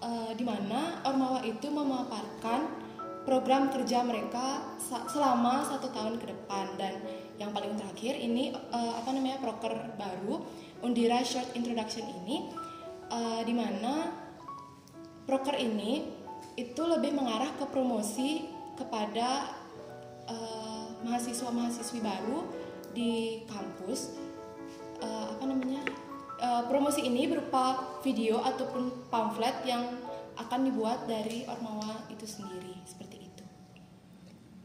uh, 0.00 0.32
di 0.32 0.48
mana 0.48 1.04
ormawa 1.04 1.44
itu 1.44 1.68
memaparkan 1.68 2.87
program 3.28 3.68
kerja 3.68 4.00
mereka 4.00 4.72
selama 5.12 5.68
satu 5.68 5.92
tahun 5.92 6.16
ke 6.16 6.32
depan. 6.32 6.80
Dan 6.80 6.96
yang 7.36 7.52
paling 7.52 7.76
terakhir 7.76 8.16
ini 8.16 8.56
uh, 8.56 8.92
apa 8.96 9.12
namanya 9.12 9.36
proker 9.44 9.76
baru 10.00 10.40
Undira 10.80 11.20
Short 11.20 11.52
Introduction 11.52 12.08
ini 12.24 12.48
uh, 13.12 13.44
di 13.44 13.52
mana 13.52 14.16
proker 15.28 15.60
ini 15.60 16.08
itu 16.56 16.82
lebih 16.82 17.12
mengarah 17.12 17.52
ke 17.54 17.68
promosi 17.68 18.48
kepada 18.74 19.54
uh, 20.26 20.86
mahasiswa-mahasiswi 21.04 22.00
baru 22.00 22.48
di 22.96 23.44
kampus. 23.44 24.16
Uh, 24.98 25.30
apa 25.30 25.44
namanya 25.46 25.84
uh, 26.42 26.66
promosi 26.66 27.06
ini 27.06 27.30
berupa 27.30 27.98
video 28.02 28.42
ataupun 28.42 29.06
pamflet 29.12 29.54
yang 29.62 29.86
akan 30.38 30.70
dibuat 30.70 31.06
dari 31.06 31.46
ormawa 31.46 32.06
itu 32.10 32.26
sendiri 32.26 32.74
seperti 32.86 33.07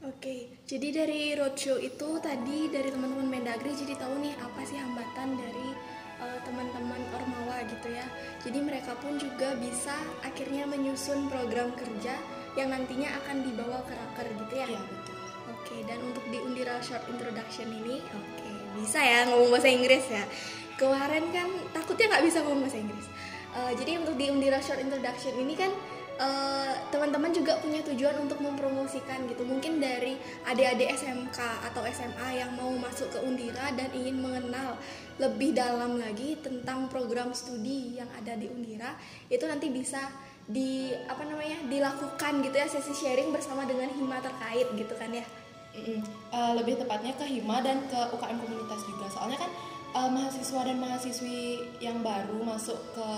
Oke, 0.04 0.52
jadi 0.68 0.92
dari 0.92 1.32
roadshow 1.32 1.80
itu 1.80 2.20
tadi 2.20 2.68
dari 2.68 2.92
teman-teman 2.92 3.24
Mendagri 3.24 3.72
jadi 3.72 3.96
tahu 3.96 4.20
nih 4.20 4.36
apa 4.36 4.60
sih 4.68 4.76
hambatan 4.76 5.40
dari 5.40 5.72
uh, 6.20 6.40
teman-teman 6.44 7.00
Ormawa 7.16 7.64
gitu 7.72 7.88
ya. 7.88 8.04
Jadi 8.44 8.60
mereka 8.60 9.00
pun 9.00 9.16
juga 9.16 9.56
bisa 9.56 9.96
akhirnya 10.28 10.68
menyusun 10.68 11.32
program 11.32 11.72
kerja 11.80 12.20
yang 12.60 12.76
nantinya 12.76 13.16
akan 13.24 13.48
dibawa 13.48 13.80
ke 13.88 13.96
raker 13.96 14.28
gitu 14.44 14.54
ya. 14.60 14.68
Iya 14.76 14.84
betul. 14.92 15.18
Oke, 15.56 15.76
dan 15.88 16.00
untuk 16.04 16.26
di 16.28 16.38
Undira 16.44 16.84
Short 16.84 17.08
Introduction 17.08 17.72
ini, 17.72 18.04
oke 18.04 18.52
bisa 18.84 19.00
ya 19.00 19.24
ngomong 19.32 19.56
bahasa 19.56 19.70
Inggris 19.72 20.04
ya. 20.12 20.28
Kemarin 20.76 21.32
kan 21.32 21.48
takutnya 21.72 22.12
nggak 22.12 22.26
bisa 22.28 22.44
ngomong 22.44 22.68
bahasa 22.68 22.80
Inggris. 22.82 23.08
Uh, 23.56 23.72
jadi 23.80 24.04
untuk 24.04 24.20
di 24.20 24.28
Undira 24.28 24.60
Short 24.60 24.84
Introduction 24.84 25.32
ini 25.40 25.56
kan 25.56 25.72
Eh, 26.14 26.74
teman-teman 26.94 27.34
uh, 27.34 27.36
juga 27.42 27.58
punya 27.58 27.82
tujuan 27.82 28.14
untuk 28.22 28.38
mempromosikan 28.38 29.26
gitu. 29.26 29.42
Mungkin 29.50 29.82
dari 29.82 30.14
adik-adik 30.46 30.94
SMK 30.94 31.42
atau 31.74 31.82
SMA 31.90 32.38
yang 32.38 32.54
mau 32.54 32.70
masuk 32.70 33.10
ke 33.10 33.20
Undira 33.26 33.74
dan 33.74 33.90
ingin 33.98 34.22
mengenal 34.22 34.78
lebih 35.18 35.58
dalam 35.58 35.98
lagi 35.98 36.38
tentang 36.38 36.86
program 36.94 37.34
studi 37.34 37.98
yang 37.98 38.06
ada 38.14 38.38
di 38.38 38.46
Undira 38.46 38.94
itu 39.26 39.42
nanti 39.50 39.74
bisa 39.74 40.06
di 40.46 40.94
apa 41.10 41.26
namanya 41.26 41.66
dilakukan 41.66 42.46
gitu 42.46 42.56
ya 42.62 42.70
sesi 42.70 42.94
sharing 42.94 43.34
bersama 43.34 43.66
dengan 43.66 43.90
hima 43.90 44.22
terkait 44.22 44.70
gitu 44.78 44.94
kan 44.94 45.10
ya. 45.10 45.26
Mm 45.74 45.98
uh, 46.30 46.54
lebih 46.54 46.78
tepatnya 46.78 47.18
ke 47.18 47.26
hima 47.26 47.58
dan 47.66 47.82
ke 47.90 48.00
UKM 48.14 48.38
komunitas 48.38 48.86
juga. 48.86 49.10
Soalnya 49.10 49.42
kan 49.42 49.52
uh, 49.98 50.10
mahasiswa 50.14 50.62
dan 50.62 50.78
mahasiswi 50.78 51.58
yang 51.82 52.06
baru 52.06 52.38
masuk 52.46 52.78
ke 52.94 53.10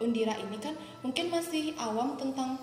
Undira 0.00 0.32
ini 0.40 0.56
kan 0.56 0.72
mungkin 1.04 1.28
masih 1.28 1.76
awam 1.76 2.16
tentang 2.16 2.56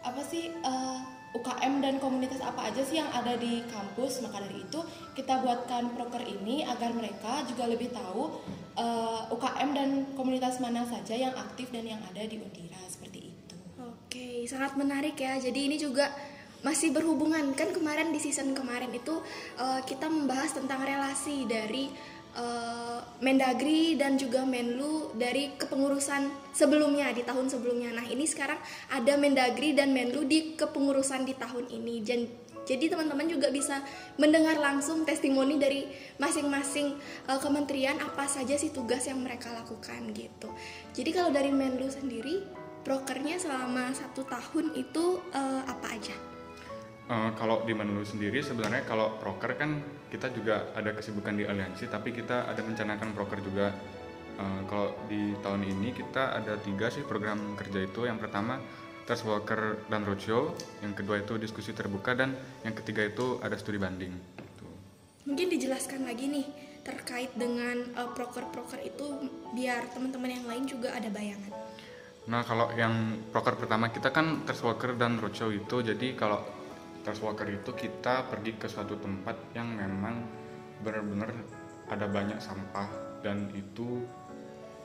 apa 0.00 0.22
sih 0.24 0.48
uh, 0.64 0.68
eh, 0.68 1.00
UKM 1.36 1.84
dan 1.84 2.00
komunitas 2.00 2.40
apa 2.40 2.72
aja 2.72 2.80
sih 2.80 2.96
yang 2.96 3.12
ada 3.12 3.36
di 3.36 3.60
kampus 3.68 4.24
maka 4.24 4.40
dari 4.40 4.64
itu 4.64 4.80
kita 5.12 5.44
buatkan 5.44 5.92
proker 5.92 6.24
ini 6.24 6.64
agar 6.64 6.96
mereka 6.96 7.44
juga 7.44 7.68
lebih 7.68 7.92
tahu 7.92 8.40
uh, 8.80 9.28
eh, 9.28 9.34
UKM 9.36 9.70
dan 9.76 9.88
komunitas 10.16 10.56
mana 10.64 10.88
saja 10.88 11.12
yang 11.12 11.36
aktif 11.36 11.68
dan 11.68 11.84
yang 11.84 12.00
ada 12.08 12.24
di 12.24 12.40
Undira 12.40 12.80
seperti 12.88 13.28
itu. 13.28 13.56
Oke, 13.78 14.48
sangat 14.48 14.74
menarik 14.80 15.20
ya. 15.20 15.36
Jadi 15.36 15.68
ini 15.68 15.76
juga 15.76 16.08
masih 16.58 16.90
berhubungan 16.90 17.54
kan 17.54 17.70
kemarin 17.70 18.10
di 18.10 18.18
season 18.18 18.50
kemarin 18.50 18.90
itu 18.90 19.14
uh, 19.62 19.78
kita 19.86 20.10
membahas 20.10 20.58
tentang 20.58 20.82
relasi 20.82 21.46
dari 21.46 21.86
uh, 22.38 23.02
Mendagri 23.18 23.98
dan 23.98 24.14
juga 24.14 24.46
Menlu 24.46 25.10
dari 25.18 25.50
kepengurusan 25.58 26.54
sebelumnya 26.54 27.10
di 27.10 27.26
tahun 27.26 27.50
sebelumnya. 27.50 27.90
Nah 27.90 28.06
ini 28.06 28.24
sekarang 28.24 28.62
ada 28.94 29.18
Mendagri 29.18 29.74
dan 29.74 29.90
Menlu 29.90 30.22
di 30.22 30.54
kepengurusan 30.54 31.26
di 31.26 31.34
tahun 31.34 31.66
ini. 31.66 31.94
Jadi 32.68 32.84
teman-teman 32.92 33.24
juga 33.26 33.48
bisa 33.48 33.80
mendengar 34.20 34.60
langsung 34.60 35.02
testimoni 35.02 35.56
dari 35.56 35.88
masing-masing 36.20 37.00
uh, 37.26 37.40
kementerian 37.40 37.96
apa 37.96 38.28
saja 38.28 38.54
sih 38.60 38.70
tugas 38.70 39.08
yang 39.08 39.24
mereka 39.24 39.50
lakukan 39.50 40.12
gitu. 40.14 40.52
Jadi 40.94 41.10
kalau 41.10 41.32
dari 41.34 41.50
Menlu 41.50 41.88
sendiri, 41.90 42.44
prokernya 42.84 43.40
selama 43.40 43.90
satu 43.96 44.22
tahun 44.28 44.76
itu 44.76 45.18
uh, 45.32 45.62
apa 45.66 45.96
aja? 45.96 46.37
Uh, 47.08 47.32
kalau 47.40 47.64
di 47.64 47.72
Menlu 47.72 48.04
sendiri 48.04 48.44
sebenarnya 48.44 48.84
kalau 48.84 49.16
proker 49.16 49.56
kan 49.56 49.80
kita 50.12 50.28
juga 50.28 50.68
ada 50.76 50.92
kesibukan 50.92 51.40
di 51.40 51.48
aliansi 51.48 51.88
tapi 51.88 52.12
kita 52.12 52.44
ada 52.44 52.60
mencanakan 52.60 53.16
proker 53.16 53.40
juga. 53.40 53.72
Uh, 54.36 54.60
kalau 54.68 54.92
di 55.08 55.32
tahun 55.40 55.64
ini 55.64 55.96
kita 55.96 56.36
ada 56.36 56.60
tiga 56.60 56.92
sih 56.92 57.00
program 57.08 57.56
kerja 57.56 57.88
itu. 57.88 58.04
Yang 58.04 58.28
pertama 58.28 58.60
Trust 59.08 59.24
Walker 59.24 59.88
dan 59.88 60.04
Roadshow. 60.04 60.52
Yang 60.84 61.00
kedua 61.00 61.16
itu 61.24 61.40
diskusi 61.40 61.72
terbuka 61.72 62.12
dan 62.12 62.36
yang 62.60 62.76
ketiga 62.76 63.08
itu 63.08 63.40
ada 63.40 63.56
studi 63.56 63.80
banding. 63.80 64.12
Gitu. 64.12 64.66
mungkin 65.24 65.48
dijelaskan 65.48 66.04
lagi 66.04 66.28
nih 66.28 66.46
terkait 66.84 67.32
dengan 67.36 67.88
uh, 67.96 68.12
proker-proker 68.12 68.84
itu 68.84 69.28
biar 69.56 69.92
teman-teman 69.96 70.40
yang 70.40 70.44
lain 70.44 70.64
juga 70.68 70.92
ada 70.92 71.08
bayangan. 71.08 71.52
Nah 72.28 72.44
kalau 72.44 72.68
yang 72.76 73.16
proker 73.32 73.56
pertama 73.56 73.88
kita 73.88 74.12
kan 74.12 74.44
Trust 74.44 74.60
Walker 74.60 74.92
dan 74.92 75.16
Roadshow 75.16 75.48
itu. 75.48 75.80
Jadi 75.80 76.12
kalau 76.12 76.57
Trust 77.08 77.24
Walker 77.24 77.48
itu 77.48 77.72
kita 77.72 78.28
pergi 78.28 78.60
ke 78.60 78.68
suatu 78.68 79.00
tempat 79.00 79.56
yang 79.56 79.72
memang 79.72 80.28
benar-benar 80.84 81.32
ada 81.88 82.04
banyak 82.04 82.36
sampah 82.36 82.84
dan 83.24 83.48
itu 83.56 84.04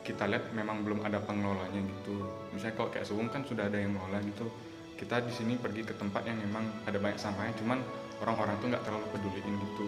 kita 0.08 0.32
lihat 0.32 0.56
memang 0.56 0.88
belum 0.88 1.03
ada 1.03 1.20
pengelolanya 1.20 1.84
gitu. 1.84 2.24
Misalnya 2.56 2.80
kalau 2.80 2.89
kayak 2.96 3.12
Suwung 3.12 3.27
kan 3.27 3.44
sudah 3.44 3.68
ada 3.68 3.75
yang 3.75 3.92
mengelola 3.92 4.24
gitu. 4.24 4.48
Kita 4.96 5.20
di 5.20 5.36
sini 5.36 5.60
pergi 5.60 5.84
ke 5.84 6.00
tempat 6.00 6.24
yang 6.24 6.39
memang 6.39 6.63
ada 6.88 6.96
banyak 6.96 7.20
sampahnya, 7.20 7.60
cuman 7.60 7.84
orang-orang 8.24 8.56
tuh 8.63 8.68
nggak 8.72 8.84
terlalu 8.88 9.08
peduliin 9.12 9.56
gitu 9.60 9.88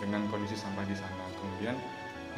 dengan 0.00 0.24
kondisi 0.32 0.56
sampah 0.56 0.88
di 0.88 0.96
sana. 0.96 1.24
Kemudian 1.36 1.76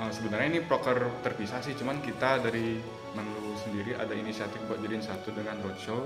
uh, 0.03 0.11
sebenarnya 0.11 0.59
ini 0.59 0.61
proker 0.67 1.23
terpisah 1.23 1.63
sih, 1.63 1.79
cuman 1.79 2.03
kita 2.03 2.43
dari 2.43 2.83
Menlu 3.15 3.55
sendiri 3.63 3.95
ada 3.95 4.11
inisiatif 4.11 4.59
buat 4.67 4.83
jadiin 4.83 5.07
satu 5.07 5.31
dengan 5.31 5.55
roadshow, 5.63 6.03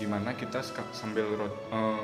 di 0.00 0.08
mana 0.08 0.32
kita 0.32 0.64
sambil 0.96 1.28
road, 1.36 1.52
uh, 1.68 2.02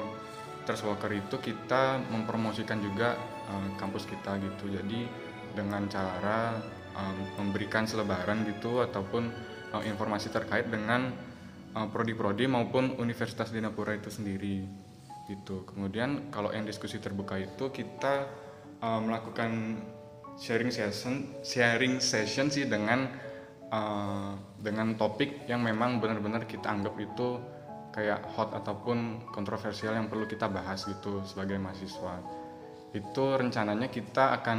Trust 0.65 0.85
Walker 0.89 1.13
itu 1.13 1.37
kita 1.39 2.01
mempromosikan 2.09 2.81
juga 2.81 3.17
uh, 3.49 3.69
kampus 3.77 4.09
kita 4.09 4.41
gitu. 4.41 4.73
Jadi 4.73 5.07
dengan 5.55 5.87
cara 5.87 6.59
um, 6.97 7.45
memberikan 7.45 7.87
selebaran 7.87 8.43
gitu 8.49 8.83
ataupun 8.83 9.31
uh, 9.77 9.85
informasi 9.85 10.33
terkait 10.33 10.67
dengan 10.69 11.13
prodi-prodi 11.75 12.47
uh, 12.47 12.55
maupun 12.55 12.95
Universitas 13.03 13.51
Dinapura 13.51 13.99
itu 13.99 14.07
sendiri 14.11 14.63
gitu. 15.29 15.65
Kemudian 15.69 16.29
kalau 16.29 16.53
yang 16.53 16.69
diskusi 16.69 17.01
terbuka 17.01 17.41
itu 17.41 17.73
kita 17.73 18.29
uh, 18.81 19.01
melakukan 19.01 19.81
sharing 20.37 20.71
session 20.71 21.31
sharing 21.47 22.03
session 22.03 22.51
sih 22.51 22.67
dengan 22.67 23.07
uh, 23.71 24.35
dengan 24.59 24.99
topik 24.99 25.47
yang 25.47 25.63
memang 25.63 26.03
benar-benar 26.03 26.45
kita 26.45 26.69
anggap 26.69 26.95
itu 26.99 27.39
kayak 27.95 28.27
hot 28.35 28.51
ataupun 28.51 29.31
kontroversial 29.31 29.95
yang 29.95 30.11
perlu 30.11 30.27
kita 30.27 30.51
bahas 30.51 30.83
gitu 30.83 31.23
sebagai 31.23 31.63
mahasiswa 31.63 32.19
itu 32.95 33.25
rencananya 33.35 33.91
kita 33.91 34.35
akan 34.43 34.59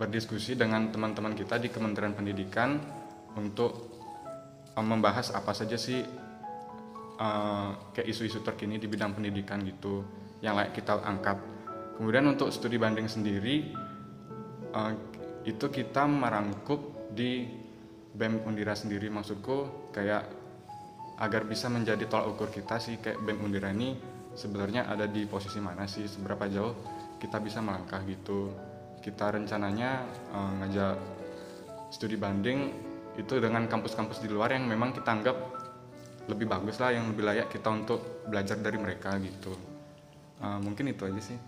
berdiskusi 0.00 0.56
dengan 0.56 0.88
teman-teman 0.90 1.36
kita 1.36 1.60
di 1.60 1.68
Kementerian 1.68 2.16
Pendidikan 2.16 2.80
untuk 3.36 3.94
um, 4.74 4.84
membahas 4.84 5.30
apa 5.36 5.52
saja 5.54 5.76
sih 5.78 6.02
uh, 7.20 7.70
kayak 7.94 8.08
isu-isu 8.08 8.42
terkini 8.42 8.80
di 8.80 8.88
bidang 8.90 9.14
pendidikan 9.14 9.62
gitu 9.62 10.02
yang 10.42 10.58
layak 10.58 10.74
kita 10.74 10.98
angkat. 11.04 11.38
Kemudian 11.94 12.26
untuk 12.26 12.50
studi 12.50 12.74
banding 12.74 13.06
sendiri 13.06 13.70
uh, 14.74 14.92
itu 15.46 15.68
kita 15.70 16.08
merangkup 16.10 17.12
di 17.14 17.46
BEM 18.14 18.42
Undira 18.48 18.74
sendiri 18.74 19.12
maksudku 19.12 19.90
kayak 19.94 20.43
agar 21.18 21.46
bisa 21.46 21.70
menjadi 21.70 22.10
tolak 22.10 22.34
ukur 22.34 22.50
kita 22.50 22.82
sih 22.82 22.98
kayak 22.98 23.22
BEM 23.22 23.38
Undira 23.46 23.70
ini 23.70 23.94
sebenarnya 24.34 24.90
ada 24.90 25.06
di 25.06 25.22
posisi 25.30 25.62
mana 25.62 25.86
sih 25.86 26.10
seberapa 26.10 26.50
jauh 26.50 26.74
kita 27.22 27.38
bisa 27.38 27.62
melangkah 27.62 28.02
gitu. 28.04 28.50
Kita 28.98 29.30
rencananya 29.30 30.02
uh, 30.34 30.52
ngajak 30.64 30.96
studi 31.94 32.18
banding 32.18 32.72
itu 33.14 33.38
dengan 33.38 33.70
kampus-kampus 33.70 34.18
di 34.18 34.28
luar 34.32 34.58
yang 34.58 34.66
memang 34.66 34.90
kita 34.90 35.06
anggap 35.14 35.36
lebih 36.26 36.50
bagus 36.50 36.80
lah 36.82 36.90
yang 36.90 37.06
lebih 37.12 37.22
layak 37.22 37.48
kita 37.52 37.68
untuk 37.70 38.26
belajar 38.26 38.58
dari 38.58 38.80
mereka 38.80 39.14
gitu. 39.22 39.54
Uh, 40.42 40.58
mungkin 40.58 40.90
itu 40.90 41.06
aja 41.06 41.20
sih. 41.22 41.38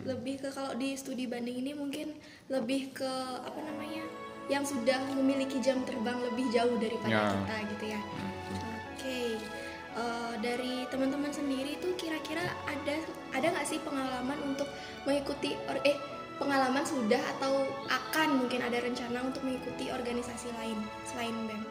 Lebih 0.00 0.40
ke 0.40 0.48
kalau 0.54 0.72
di 0.80 0.96
studi 0.96 1.28
banding 1.28 1.60
ini 1.60 1.76
mungkin 1.76 2.16
lebih 2.48 2.94
ke 2.96 3.10
apa 3.44 3.58
namanya 3.68 4.06
yang 4.48 4.64
sudah 4.64 4.98
memiliki 5.12 5.60
jam 5.60 5.82
terbang 5.84 6.16
lebih 6.24 6.46
jauh 6.50 6.74
daripada 6.80 7.10
Ya. 7.10 7.26
kita 7.30 7.56
gitu 7.74 7.84
ya 7.94 8.00
oke 9.00 9.40
Eh, 9.90 10.34
dari 10.38 10.86
teman-teman 10.86 11.34
sendiri 11.34 11.74
itu 11.74 11.90
kira-kira 11.98 12.46
ada 12.62 12.94
ada 13.34 13.46
nggak 13.50 13.66
sih 13.66 13.82
pengalaman 13.82 14.38
untuk 14.46 14.70
mengikuti 15.02 15.58
or- 15.66 15.82
eh 15.82 15.98
pengalaman 16.38 16.86
sudah 16.86 17.18
atau 17.36 17.66
akan 17.90 18.38
mungkin 18.38 18.62
ada 18.62 18.78
rencana 18.78 19.18
untuk 19.26 19.42
mengikuti 19.42 19.90
organisasi 19.90 20.54
lain 20.54 20.78
selain 21.02 21.34
BEM 21.42 21.66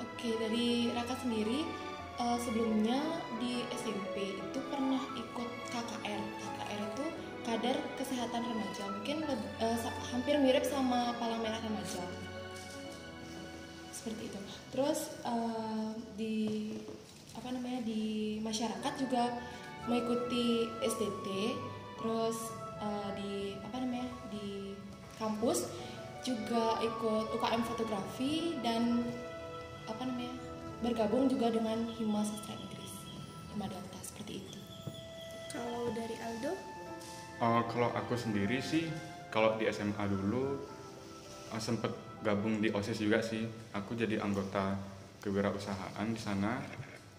Oke, 0.00 0.40
dari 0.40 0.88
Raka 0.96 1.20
sendiri 1.20 1.68
eh, 2.16 2.38
sebelumnya 2.40 2.96
di 3.36 3.60
SMP 3.76 4.40
itu 4.40 4.58
pernah 4.72 5.04
ikut 5.20 5.50
KKR. 5.68 6.22
KKR 6.40 6.80
itu 6.80 7.04
Kader 7.44 7.76
Kesehatan 8.00 8.40
Remaja. 8.40 8.88
Mungkin 8.88 9.16
sa- 9.60 9.94
hampir 10.10 10.40
mirip 10.40 10.64
sama 10.64 11.12
Palang 11.20 11.44
Merah 11.44 11.60
Remaja. 11.60 12.27
Seperti 14.08 14.24
itu. 14.32 14.40
Terus 14.72 15.00
eh, 15.28 15.90
di 16.16 16.36
apa 17.36 17.48
namanya 17.52 17.84
di 17.84 18.36
masyarakat 18.40 18.92
juga 18.96 19.36
mengikuti 19.84 20.64
SDT. 20.80 21.28
Terus 22.00 22.36
eh, 22.80 23.10
di 23.20 23.32
apa 23.60 23.76
namanya 23.84 24.08
di 24.32 24.72
kampus 25.20 25.68
juga 26.24 26.80
ikut 26.80 27.36
UKM 27.36 27.62
fotografi 27.68 28.56
dan 28.64 29.04
apa 29.86 30.02
namanya 30.04 30.34
bergabung 30.80 31.28
juga 31.28 31.50
dengan 31.50 31.88
Hima 31.96 32.22
Sastra 32.22 32.54
Inggris 32.54 32.92
Hima 33.54 33.66
Delta 33.66 33.98
seperti 34.02 34.44
itu 34.44 34.58
kalau 35.50 35.90
dari 35.94 36.14
Aldo 36.22 36.52
Oh, 37.38 37.62
kalau 37.70 37.94
aku 37.94 38.18
sendiri 38.18 38.58
sih, 38.58 38.90
kalau 39.30 39.54
di 39.62 39.70
SMA 39.70 40.10
dulu 40.10 40.58
eh, 41.54 41.62
sempet 41.62 41.94
gabung 42.22 42.58
di 42.62 42.68
OSIS 42.72 42.98
juga 43.02 43.22
sih. 43.22 43.46
Aku 43.74 43.94
jadi 43.94 44.18
anggota 44.22 44.78
kewirausahaan 45.22 46.08
di 46.08 46.20
sana. 46.20 46.60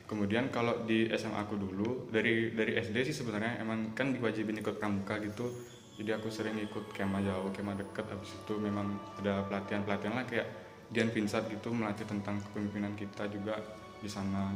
Kemudian 0.10 0.50
kalau 0.50 0.90
di 0.90 1.06
SMA 1.14 1.38
aku 1.38 1.54
dulu 1.54 2.10
dari 2.10 2.50
dari 2.58 2.74
SD 2.82 3.14
sih 3.14 3.16
sebenarnya 3.22 3.62
emang 3.62 3.94
kan 3.94 4.10
diwajibin 4.10 4.58
ikut 4.58 4.82
pramuka 4.82 5.22
gitu. 5.22 5.54
Jadi 6.00 6.16
aku 6.16 6.32
sering 6.32 6.56
ikut 6.58 6.96
kemah 6.96 7.22
jauh, 7.22 7.52
kemah 7.54 7.76
deket. 7.78 8.08
Habis 8.10 8.34
itu 8.40 8.54
memang 8.58 8.98
ada 9.22 9.46
pelatihan-pelatihan 9.46 10.16
lah 10.16 10.26
kayak 10.26 10.48
Dian 10.90 11.14
Pinsat 11.14 11.46
gitu 11.52 11.70
melatih 11.70 12.08
tentang 12.10 12.42
kepemimpinan 12.50 12.98
kita 12.98 13.30
juga 13.30 13.62
di 14.02 14.10
sana. 14.10 14.50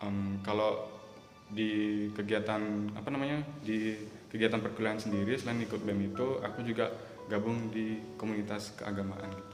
Em, 0.00 0.40
kalau 0.40 0.88
di 1.52 2.08
kegiatan 2.16 2.88
apa 2.96 3.08
namanya 3.12 3.44
di 3.60 3.92
kegiatan 4.32 4.64
perkuliahan 4.64 4.96
sendiri 4.96 5.36
selain 5.36 5.60
ikut 5.60 5.84
BEM 5.84 6.16
itu 6.16 6.40
aku 6.40 6.64
juga 6.64 6.88
gabung 7.28 7.68
di 7.68 8.00
komunitas 8.16 8.72
keagamaan 8.80 9.28
gitu. 9.28 9.51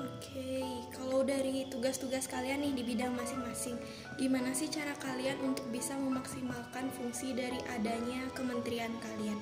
Oke, 0.00 0.64
kalau 0.96 1.20
dari 1.28 1.68
tugas-tugas 1.68 2.24
kalian 2.24 2.64
nih 2.64 2.72
di 2.72 2.82
bidang 2.88 3.12
masing-masing, 3.12 3.76
gimana 4.16 4.56
sih 4.56 4.72
cara 4.72 4.96
kalian 4.96 5.36
untuk 5.44 5.68
bisa 5.68 5.92
memaksimalkan 5.92 6.88
fungsi 6.96 7.36
dari 7.36 7.60
adanya 7.68 8.24
kementerian 8.32 8.96
kalian? 9.04 9.36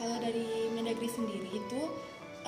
kalau 0.00 0.16
dari 0.16 0.72
Mendagri 0.72 1.12
sendiri 1.12 1.44
itu 1.52 1.80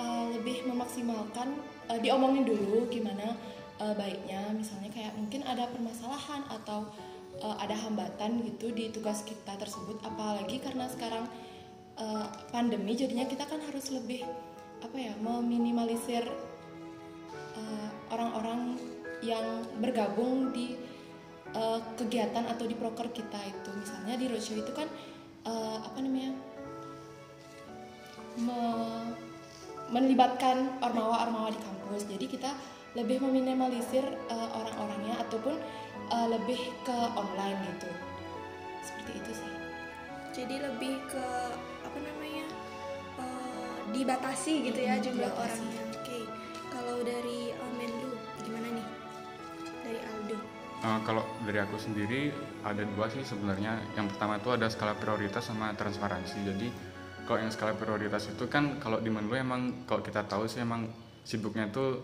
eh, 0.00 0.26
lebih 0.32 0.64
memaksimalkan 0.72 1.52
eh, 1.92 2.00
diomongin 2.00 2.48
dulu 2.48 2.88
gimana 2.88 3.36
eh, 3.76 3.92
baiknya 3.92 4.56
misalnya 4.56 4.88
kayak 4.88 5.12
mungkin 5.20 5.44
ada 5.44 5.68
permasalahan 5.68 6.48
atau 6.48 6.88
eh, 7.40 7.56
ada 7.56 7.72
hambatan 7.72 8.44
gitu 8.44 8.74
di 8.74 8.92
tugas 8.92 9.24
kita 9.24 9.56
tersebut 9.56 10.02
apalagi 10.04 10.60
karena 10.60 10.90
sekarang 10.90 11.24
eh, 11.96 12.26
pandemi 12.52 12.92
jadinya 12.92 13.24
kita 13.24 13.48
kan 13.48 13.62
harus 13.64 13.88
lebih 13.94 14.26
apa 14.82 14.96
ya 14.98 15.14
meminimalisir 15.22 16.26
eh, 17.56 17.88
orang-orang 18.12 18.76
yang 19.22 19.64
bergabung 19.78 20.50
di 20.50 20.76
eh, 21.54 21.80
kegiatan 21.96 22.44
atau 22.50 22.66
di 22.66 22.74
proker 22.74 23.08
kita 23.14 23.38
itu 23.46 23.70
misalnya 23.78 24.18
di 24.18 24.26
roadshow 24.26 24.58
itu 24.58 24.72
kan 24.74 24.90
eh, 25.46 25.78
apa 25.78 25.98
namanya 26.02 26.34
me- 28.40 29.14
melibatkan 29.92 30.80
ormawa-ormawa 30.80 31.52
di 31.52 31.60
kampus. 31.60 32.08
Jadi 32.08 32.24
kita 32.24 32.50
lebih 32.96 33.20
meminimalisir 33.20 34.04
eh, 34.04 34.48
orang-orangnya 34.56 35.20
ataupun 35.28 35.54
eh, 36.12 36.26
lebih 36.28 36.60
ke 36.84 36.98
online 37.16 37.58
gitu. 37.72 37.90
Seperti 38.84 39.12
itu 39.18 39.32
sih. 39.32 39.52
Jadi 40.32 40.56
lebih 40.60 41.00
ke 41.08 41.26
apa 41.84 41.98
namanya 41.98 42.46
eh, 43.18 43.76
dibatasi 43.92 44.52
gitu 44.68 44.80
ya 44.80 44.96
Mm, 44.96 45.04
jumlah 45.04 45.30
dibatasi. 45.32 45.60
orangnya. 45.60 45.82
Oke, 45.92 46.20
kalau 46.68 46.96
dari 47.00 47.40
eh, 47.52 47.72
Menlu 47.76 48.12
gimana 48.44 48.68
nih? 48.70 48.86
Dari 49.82 50.00
Aldo. 50.00 50.38
Uh, 50.82 50.98
kalau 51.06 51.22
dari 51.46 51.62
aku 51.62 51.78
sendiri 51.78 52.34
ada 52.66 52.82
dua 52.82 53.06
sih 53.06 53.22
sebenarnya. 53.22 53.78
Yang 53.94 54.14
pertama 54.14 54.42
itu 54.42 54.50
ada 54.50 54.66
skala 54.66 54.98
prioritas 54.98 55.46
sama 55.46 55.70
transparansi. 55.78 56.42
Jadi 56.42 56.68
kalau 57.22 57.38
yang 57.38 57.54
skala 57.54 57.78
prioritas 57.78 58.26
itu 58.26 58.50
kan 58.50 58.82
kalau 58.82 58.98
di 58.98 59.06
Menlu 59.06 59.38
emang 59.38 59.86
kalau 59.86 60.02
kita 60.02 60.26
tahu 60.26 60.50
sih 60.50 60.58
emang 60.58 60.90
sibuknya 61.22 61.70
itu 61.70 62.02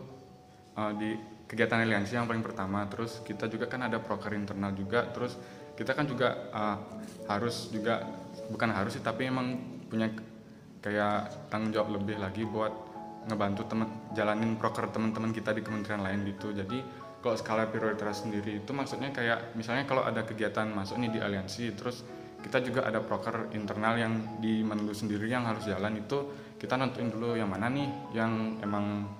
uh, 0.78 0.94
di 0.94 1.10
kegiatan 1.48 1.80
aliansi 1.80 2.14
yang 2.14 2.28
paling 2.28 2.44
pertama. 2.44 2.84
Terus 2.86 3.24
kita 3.24 3.48
juga 3.48 3.66
kan 3.66 3.88
ada 3.88 3.98
proker 3.98 4.36
internal 4.36 4.70
juga. 4.76 5.08
Terus 5.10 5.34
kita 5.74 5.96
kan 5.96 6.04
juga 6.04 6.52
uh, 6.52 6.78
harus 7.26 7.72
juga 7.72 8.04
bukan 8.52 8.70
harus 8.70 8.98
sih 8.98 9.02
tapi 9.02 9.26
emang 9.26 9.58
punya 9.88 10.12
kayak 10.84 11.48
tanggung 11.48 11.72
jawab 11.72 11.98
lebih 11.98 12.20
lagi 12.20 12.44
buat 12.44 12.70
ngebantu 13.28 13.66
temen 13.66 13.88
jalanin 14.14 14.54
proker 14.60 14.92
teman-teman 14.92 15.32
kita 15.32 15.56
di 15.56 15.64
kementerian 15.64 16.04
lain 16.04 16.22
gitu. 16.28 16.52
Jadi 16.52 17.08
kalau 17.18 17.34
skala 17.34 17.66
prioritas 17.66 18.22
sendiri 18.22 18.62
itu 18.62 18.70
maksudnya 18.70 19.10
kayak 19.10 19.58
misalnya 19.58 19.84
kalau 19.90 20.06
ada 20.06 20.22
kegiatan 20.22 20.70
masuk 20.70 21.02
nih 21.02 21.18
di 21.18 21.20
aliansi 21.20 21.74
terus 21.74 22.06
kita 22.38 22.62
juga 22.62 22.86
ada 22.86 23.02
proker 23.02 23.50
internal 23.58 23.98
yang 23.98 24.38
di 24.38 24.62
Menlu 24.62 24.94
sendiri 24.94 25.26
yang 25.26 25.42
harus 25.42 25.66
jalan 25.66 25.98
itu 25.98 26.18
kita 26.54 26.78
nentuin 26.78 27.10
dulu 27.10 27.34
yang 27.34 27.50
mana 27.50 27.66
nih 27.66 28.14
yang 28.14 28.62
emang 28.62 29.10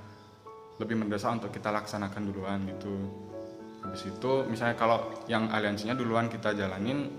lebih 0.79 0.97
mendesak 0.99 1.31
untuk 1.35 1.51
kita 1.51 1.75
laksanakan 1.75 2.23
duluan 2.31 2.63
gitu. 2.67 2.95
Habis 3.83 4.11
itu 4.11 4.33
misalnya 4.51 4.75
kalau 4.75 5.27
yang 5.31 5.51
aliansinya 5.51 5.95
duluan 5.95 6.27
kita 6.31 6.55
jalanin 6.55 7.11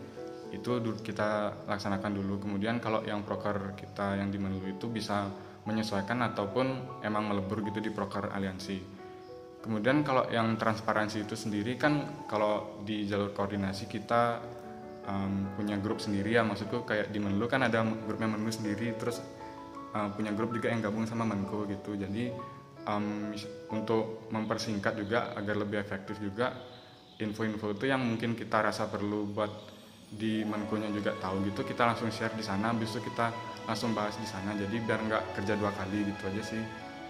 itu 0.50 0.82
kita 1.06 1.62
laksanakan 1.70 2.12
dulu. 2.16 2.42
Kemudian 2.42 2.82
kalau 2.82 3.06
yang 3.06 3.22
proker 3.22 3.78
kita 3.78 4.18
yang 4.18 4.34
di 4.34 4.40
Menlu 4.42 4.66
itu 4.66 4.90
bisa 4.90 5.30
menyesuaikan 5.68 6.26
ataupun 6.34 7.00
emang 7.06 7.30
melebur 7.30 7.62
gitu 7.62 7.78
di 7.84 7.94
proker 7.94 8.34
aliansi. 8.34 8.98
Kemudian 9.60 10.02
kalau 10.08 10.26
yang 10.32 10.56
transparansi 10.56 11.28
itu 11.28 11.36
sendiri 11.36 11.76
kan 11.76 12.26
kalau 12.32 12.80
di 12.88 13.04
jalur 13.06 13.36
koordinasi 13.36 13.92
kita 13.92 14.40
um, 15.06 15.52
punya 15.54 15.76
grup 15.78 16.00
sendiri 16.02 16.40
ya. 16.40 16.48
Maksudku 16.48 16.88
kayak 16.88 17.12
di 17.14 17.20
Menlu 17.22 17.46
kan 17.46 17.62
ada 17.68 17.84
grupnya 17.84 18.32
Menlu 18.32 18.50
sendiri 18.50 18.96
terus 18.98 19.22
uh, 19.94 20.10
punya 20.16 20.34
grup 20.34 20.56
juga 20.56 20.72
yang 20.72 20.82
gabung 20.82 21.06
sama 21.06 21.28
Menko 21.28 21.68
gitu. 21.70 21.94
Jadi 21.94 22.34
um, 22.90 23.30
untuk 23.70 24.26
mempersingkat 24.34 24.98
juga 24.98 25.38
agar 25.38 25.56
lebih 25.62 25.78
efektif 25.78 26.18
juga 26.18 26.58
info-info 27.22 27.78
itu 27.78 27.86
yang 27.86 28.02
mungkin 28.02 28.34
kita 28.34 28.66
rasa 28.66 28.90
perlu 28.90 29.30
buat 29.30 29.52
di 30.10 30.42
Menko-nya 30.42 30.90
juga 30.90 31.14
tahu 31.22 31.46
gitu 31.46 31.62
kita 31.62 31.86
langsung 31.86 32.10
share 32.10 32.34
di 32.34 32.42
sana 32.42 32.74
habis 32.74 32.90
itu 32.98 33.06
kita 33.14 33.30
langsung 33.70 33.94
bahas 33.94 34.18
di 34.18 34.26
sana. 34.26 34.58
Jadi 34.58 34.82
biar 34.82 35.06
nggak 35.06 35.38
kerja 35.38 35.54
dua 35.54 35.70
kali 35.78 36.10
gitu 36.10 36.22
aja 36.26 36.42
sih. 36.42 36.62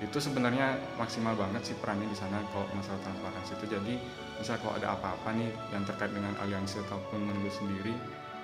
Itu 0.03 0.19
sebenarnya 0.19 0.75
maksimal 0.99 1.35
banget 1.39 1.71
sih 1.71 1.75
perannya 1.79 2.07
di 2.11 2.17
sana 2.19 2.43
kalau 2.51 2.67
masalah 2.75 2.99
transparansi 2.99 3.51
itu. 3.55 3.65
Jadi 3.71 3.93
misal 4.35 4.59
kalau 4.59 4.75
ada 4.75 4.99
apa-apa 4.99 5.31
nih 5.39 5.47
yang 5.71 5.87
terkait 5.87 6.11
dengan 6.11 6.35
aliansi 6.43 6.83
ataupun 6.83 7.23
menlu 7.23 7.47
sendiri 7.47 7.95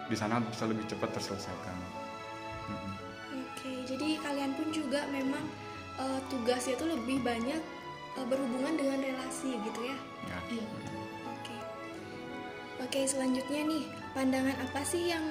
di 0.08 0.16
sana 0.16 0.40
bisa 0.40 0.64
lebih 0.64 0.88
cepat 0.88 1.12
terselesaikan. 1.12 1.76
Mm-mm. 2.72 2.94
Oke, 3.36 3.72
jadi 3.84 4.20
kalian 4.24 4.56
pun 4.56 4.68
juga 4.72 5.04
memang 5.12 5.44
eh, 6.00 6.20
tugasnya 6.32 6.74
itu 6.78 6.86
lebih 6.88 7.18
banyak 7.24 7.62
eh, 8.16 8.26
berhubungan 8.28 8.74
dengan 8.76 9.00
relasi 9.02 9.56
gitu 9.60 9.80
ya. 9.84 9.98
ya 10.30 10.38
Iya. 10.52 10.66
Oke. 11.32 11.56
Oke, 12.84 13.02
selanjutnya 13.08 13.62
nih, 13.68 13.84
pandangan 14.16 14.58
apa 14.60 14.82
sih 14.88 15.12
yang 15.12 15.26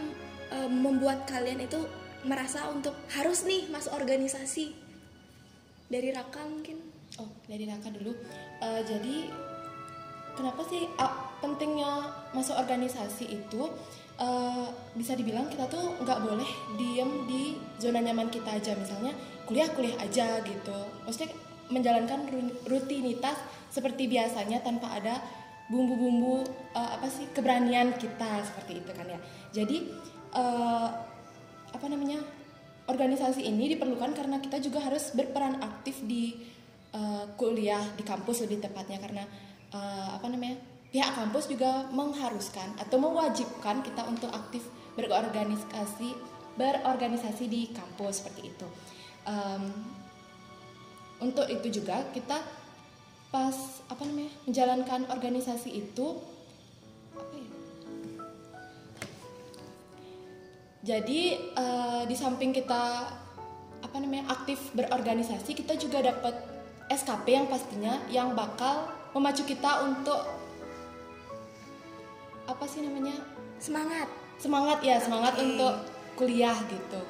eh, 0.52 0.68
membuat 0.68 1.24
kalian 1.28 1.64
itu 1.64 1.80
merasa 2.24 2.68
untuk 2.72 2.96
harus 3.12 3.44
nih 3.44 3.68
masuk 3.68 3.92
organisasi? 3.96 4.72
Dari 5.88 6.08
Raka 6.12 6.40
mungkin? 6.48 6.80
Oh, 7.20 7.30
dari 7.46 7.68
Raka 7.68 7.92
dulu. 7.92 8.12
Eh, 8.64 8.80
jadi 8.84 9.16
kenapa 10.34 10.64
sih 10.66 10.88
ah, 10.98 11.23
pentingnya 11.44 12.08
masuk 12.32 12.56
organisasi 12.56 13.28
itu 13.28 13.68
eh, 14.16 14.66
bisa 14.96 15.12
dibilang 15.12 15.52
kita 15.52 15.68
tuh 15.68 16.00
nggak 16.00 16.20
boleh 16.24 16.50
diem 16.80 17.28
di 17.28 17.60
zona 17.76 18.00
nyaman 18.00 18.32
kita 18.32 18.56
aja 18.56 18.72
misalnya 18.72 19.12
kuliah 19.44 19.68
kuliah 19.76 20.00
aja 20.00 20.40
gitu. 20.40 20.78
Maksudnya 21.04 21.36
menjalankan 21.68 22.32
ru- 22.32 22.56
rutinitas 22.64 23.36
seperti 23.68 24.08
biasanya 24.08 24.64
tanpa 24.64 24.88
ada 24.96 25.20
bumbu-bumbu 25.68 26.44
uh, 26.76 26.90
apa 26.96 27.08
sih 27.08 27.28
keberanian 27.32 27.96
kita 27.96 28.40
seperti 28.44 28.80
itu 28.80 28.90
kan 28.96 29.06
ya. 29.08 29.20
Jadi 29.52 29.92
uh, 30.32 30.88
apa 31.72 31.86
namanya 31.88 32.20
organisasi 32.84 33.44
ini 33.44 33.72
diperlukan 33.76 34.12
karena 34.12 34.40
kita 34.44 34.60
juga 34.60 34.84
harus 34.84 35.12
berperan 35.16 35.60
aktif 35.64 36.04
di 36.04 36.36
uh, 36.92 37.24
kuliah 37.40 37.80
di 37.96 38.04
kampus 38.04 38.44
lebih 38.44 38.60
tepatnya 38.60 39.00
karena 39.00 39.24
uh, 39.72 40.20
apa 40.20 40.26
namanya 40.28 40.60
pihak 40.94 41.10
kampus 41.18 41.50
juga 41.50 41.90
mengharuskan 41.90 42.78
atau 42.78 43.02
mewajibkan 43.02 43.82
kita 43.82 44.06
untuk 44.06 44.30
aktif 44.30 44.62
berorganisasi 44.94 46.14
berorganisasi 46.54 47.50
di 47.50 47.74
kampus 47.74 48.22
seperti 48.22 48.54
itu. 48.54 48.68
Um, 49.26 49.74
untuk 51.18 51.50
itu 51.50 51.82
juga 51.82 52.06
kita 52.14 52.38
pas 53.34 53.82
apa 53.90 54.06
namanya 54.06 54.30
menjalankan 54.46 55.10
organisasi 55.10 55.74
itu 55.74 56.22
apa 57.18 57.34
ya? 57.42 57.50
Jadi 60.94 61.20
uh, 61.58 62.06
di 62.06 62.14
samping 62.14 62.54
kita 62.54 63.10
apa 63.82 63.96
namanya 63.98 64.30
aktif 64.30 64.70
berorganisasi, 64.78 65.58
kita 65.58 65.74
juga 65.74 66.06
dapat 66.06 66.38
SKP 66.86 67.26
yang 67.34 67.50
pastinya 67.50 67.98
yang 68.06 68.38
bakal 68.38 68.86
memacu 69.10 69.42
kita 69.42 69.82
untuk 69.90 70.43
apa 72.44 72.64
sih 72.68 72.84
namanya 72.84 73.16
Semangat. 73.58 74.08
semangat 74.36 74.78
ya 74.84 75.00
semangat 75.00 75.34
Oke. 75.38 75.44
untuk 75.46 75.74
kuliah 76.18 76.58
gitu. 76.68 77.00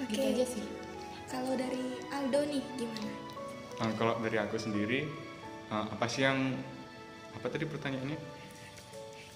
Oke. 0.00 0.08
Gitu 0.12 0.22
aja 0.22 0.44
sih. 0.46 0.64
Kalau 1.26 1.52
dari 1.58 1.98
Aldo 2.08 2.40
nih 2.46 2.62
gimana? 2.78 3.10
Eh, 3.82 3.92
kalau 4.00 4.16
dari 4.22 4.38
aku 4.40 4.56
sendiri 4.56 5.04
eh, 5.68 5.84
apa 5.92 6.06
sih 6.08 6.24
yang 6.24 6.56
apa 7.36 7.46
tadi 7.52 7.68
pertanyaannya 7.68 8.16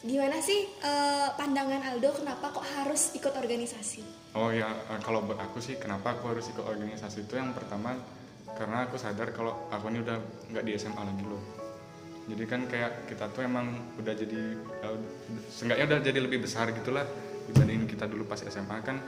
Gimana 0.01 0.41
sih 0.41 0.65
eh, 0.81 1.29
pandangan 1.37 1.85
Aldo 1.93 2.17
kenapa 2.17 2.49
kok 2.57 2.65
harus 2.65 3.13
ikut 3.13 3.37
organisasi? 3.37 4.01
Oh 4.33 4.49
ya, 4.49 4.73
eh, 4.89 5.01
kalau 5.05 5.21
buat 5.21 5.37
aku 5.37 5.61
sih 5.61 5.77
kenapa 5.77 6.17
aku 6.17 6.33
harus 6.33 6.49
ikut 6.49 6.65
organisasi 6.65 7.29
itu 7.29 7.37
yang 7.37 7.53
pertama 7.53 8.01
karena 8.57 8.89
aku 8.89 8.97
sadar 8.97 9.29
kalau 9.37 9.69
aku 9.69 9.93
ini 9.93 10.01
udah 10.01 10.17
nggak 10.49 10.65
di 10.65 10.73
SMA 10.81 11.03
lagi 11.05 11.25
loh. 11.29 11.60
Jadi 12.29 12.45
kan 12.45 12.69
kayak 12.69 13.09
kita 13.09 13.33
tuh 13.33 13.43
emang 13.47 13.73
udah 13.97 14.15
jadi, 14.15 14.41
eh, 14.59 14.99
seenggaknya 15.49 15.97
udah 15.97 15.99
jadi 16.05 16.19
lebih 16.21 16.45
besar 16.45 16.69
gitulah 16.75 17.07
dibandingin 17.49 17.89
kita 17.89 18.05
dulu 18.11 18.29
pas 18.29 18.43
SMA 18.45 18.79
kan. 18.85 19.01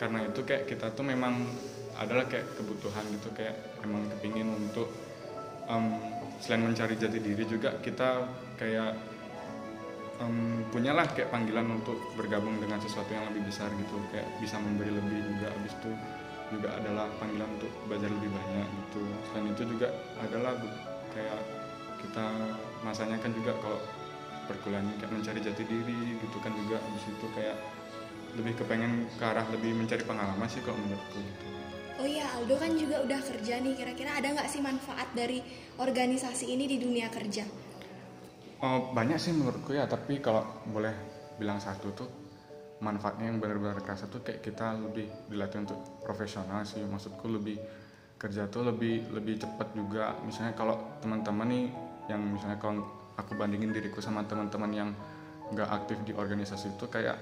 Karena 0.00 0.24
itu 0.26 0.42
kayak 0.42 0.66
kita 0.66 0.90
tuh 0.96 1.04
memang 1.04 1.46
adalah 2.00 2.24
kayak 2.24 2.56
kebutuhan 2.56 3.04
gitu 3.12 3.28
kayak 3.36 3.76
emang 3.84 4.08
kepingin 4.16 4.48
untuk 4.56 4.88
em, 5.68 6.00
selain 6.40 6.64
mencari 6.64 6.96
jati 6.96 7.20
diri 7.20 7.44
juga 7.44 7.76
kita 7.84 8.24
kayak 8.56 8.96
em, 10.24 10.64
punyalah 10.72 11.04
kayak 11.12 11.28
panggilan 11.28 11.68
untuk 11.76 12.00
bergabung 12.16 12.56
dengan 12.56 12.80
sesuatu 12.80 13.12
yang 13.12 13.28
lebih 13.28 13.52
besar 13.52 13.68
gitu 13.76 14.00
kayak 14.08 14.32
bisa 14.40 14.56
memberi 14.56 14.96
lebih 14.96 15.20
juga 15.28 15.52
habis 15.52 15.76
itu 15.76 15.90
juga 16.50 16.68
adalah 16.74 17.06
panggilan 17.20 17.48
untuk 17.60 17.70
belajar 17.84 18.10
lebih 18.10 18.30
banyak 18.32 18.66
gitu 18.66 19.02
selain 19.28 19.46
itu 19.52 19.62
juga 19.76 19.88
adalah 20.18 20.56
kayak 21.12 21.40
kita 22.00 22.26
masanya 22.82 23.20
kan 23.20 23.30
juga 23.36 23.52
kalau 23.60 23.80
perkuliahan 24.48 24.82
ini 24.88 24.94
kayak 24.98 25.12
mencari 25.14 25.40
jati 25.44 25.62
diri 25.62 26.18
gitu 26.18 26.36
kan 26.42 26.50
juga 26.56 26.82
habis 26.82 27.04
itu 27.06 27.26
kayak 27.36 27.56
lebih 28.34 28.58
kepengen 28.62 29.06
ke 29.18 29.24
arah 29.26 29.46
lebih 29.50 29.74
mencari 29.74 30.02
pengalaman 30.06 30.48
sih 30.50 30.62
kalau 30.62 30.78
menurutku 30.78 31.18
gitu. 31.18 31.46
Oh 32.00 32.08
iya, 32.08 32.24
Aldo 32.32 32.56
kan 32.56 32.72
juga 32.80 33.04
udah 33.04 33.20
kerja 33.20 33.60
nih. 33.60 33.76
Kira-kira 33.76 34.16
ada 34.16 34.32
nggak 34.32 34.48
sih 34.48 34.64
manfaat 34.64 35.12
dari 35.12 35.44
organisasi 35.76 36.48
ini 36.48 36.64
di 36.64 36.80
dunia 36.80 37.12
kerja? 37.12 37.44
Oh, 38.64 38.92
banyak 38.96 39.20
sih 39.20 39.36
menurutku 39.36 39.76
ya, 39.76 39.84
tapi 39.84 40.16
kalau 40.24 40.44
boleh 40.64 40.96
bilang 41.36 41.60
satu 41.60 41.92
tuh 41.92 42.08
manfaatnya 42.80 43.28
yang 43.28 43.36
benar-benar 43.36 43.84
kerasa 43.84 44.08
tuh 44.08 44.24
kayak 44.24 44.40
kita 44.40 44.80
lebih 44.80 45.12
dilatih 45.28 45.60
untuk 45.68 46.00
profesional 46.00 46.64
sih. 46.64 46.80
Maksudku 46.80 47.28
lebih 47.28 47.60
kerja 48.16 48.48
tuh 48.48 48.64
lebih 48.72 49.12
lebih 49.12 49.36
cepat 49.36 49.76
juga. 49.76 50.16
Misalnya 50.24 50.56
kalau 50.56 50.80
teman-teman 51.04 51.48
nih 51.52 51.66
yang 52.10 52.22
misalnya 52.34 52.58
kalau 52.58 52.82
aku 53.14 53.38
bandingin 53.38 53.70
diriku 53.70 54.02
sama 54.02 54.26
teman-teman 54.26 54.70
yang 54.74 54.90
nggak 55.54 55.68
aktif 55.70 55.98
di 56.02 56.10
organisasi 56.14 56.74
itu 56.74 56.86
kayak 56.90 57.14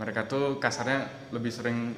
mereka 0.00 0.24
tuh 0.24 0.56
kasarnya 0.56 1.04
lebih 1.36 1.52
sering 1.52 1.92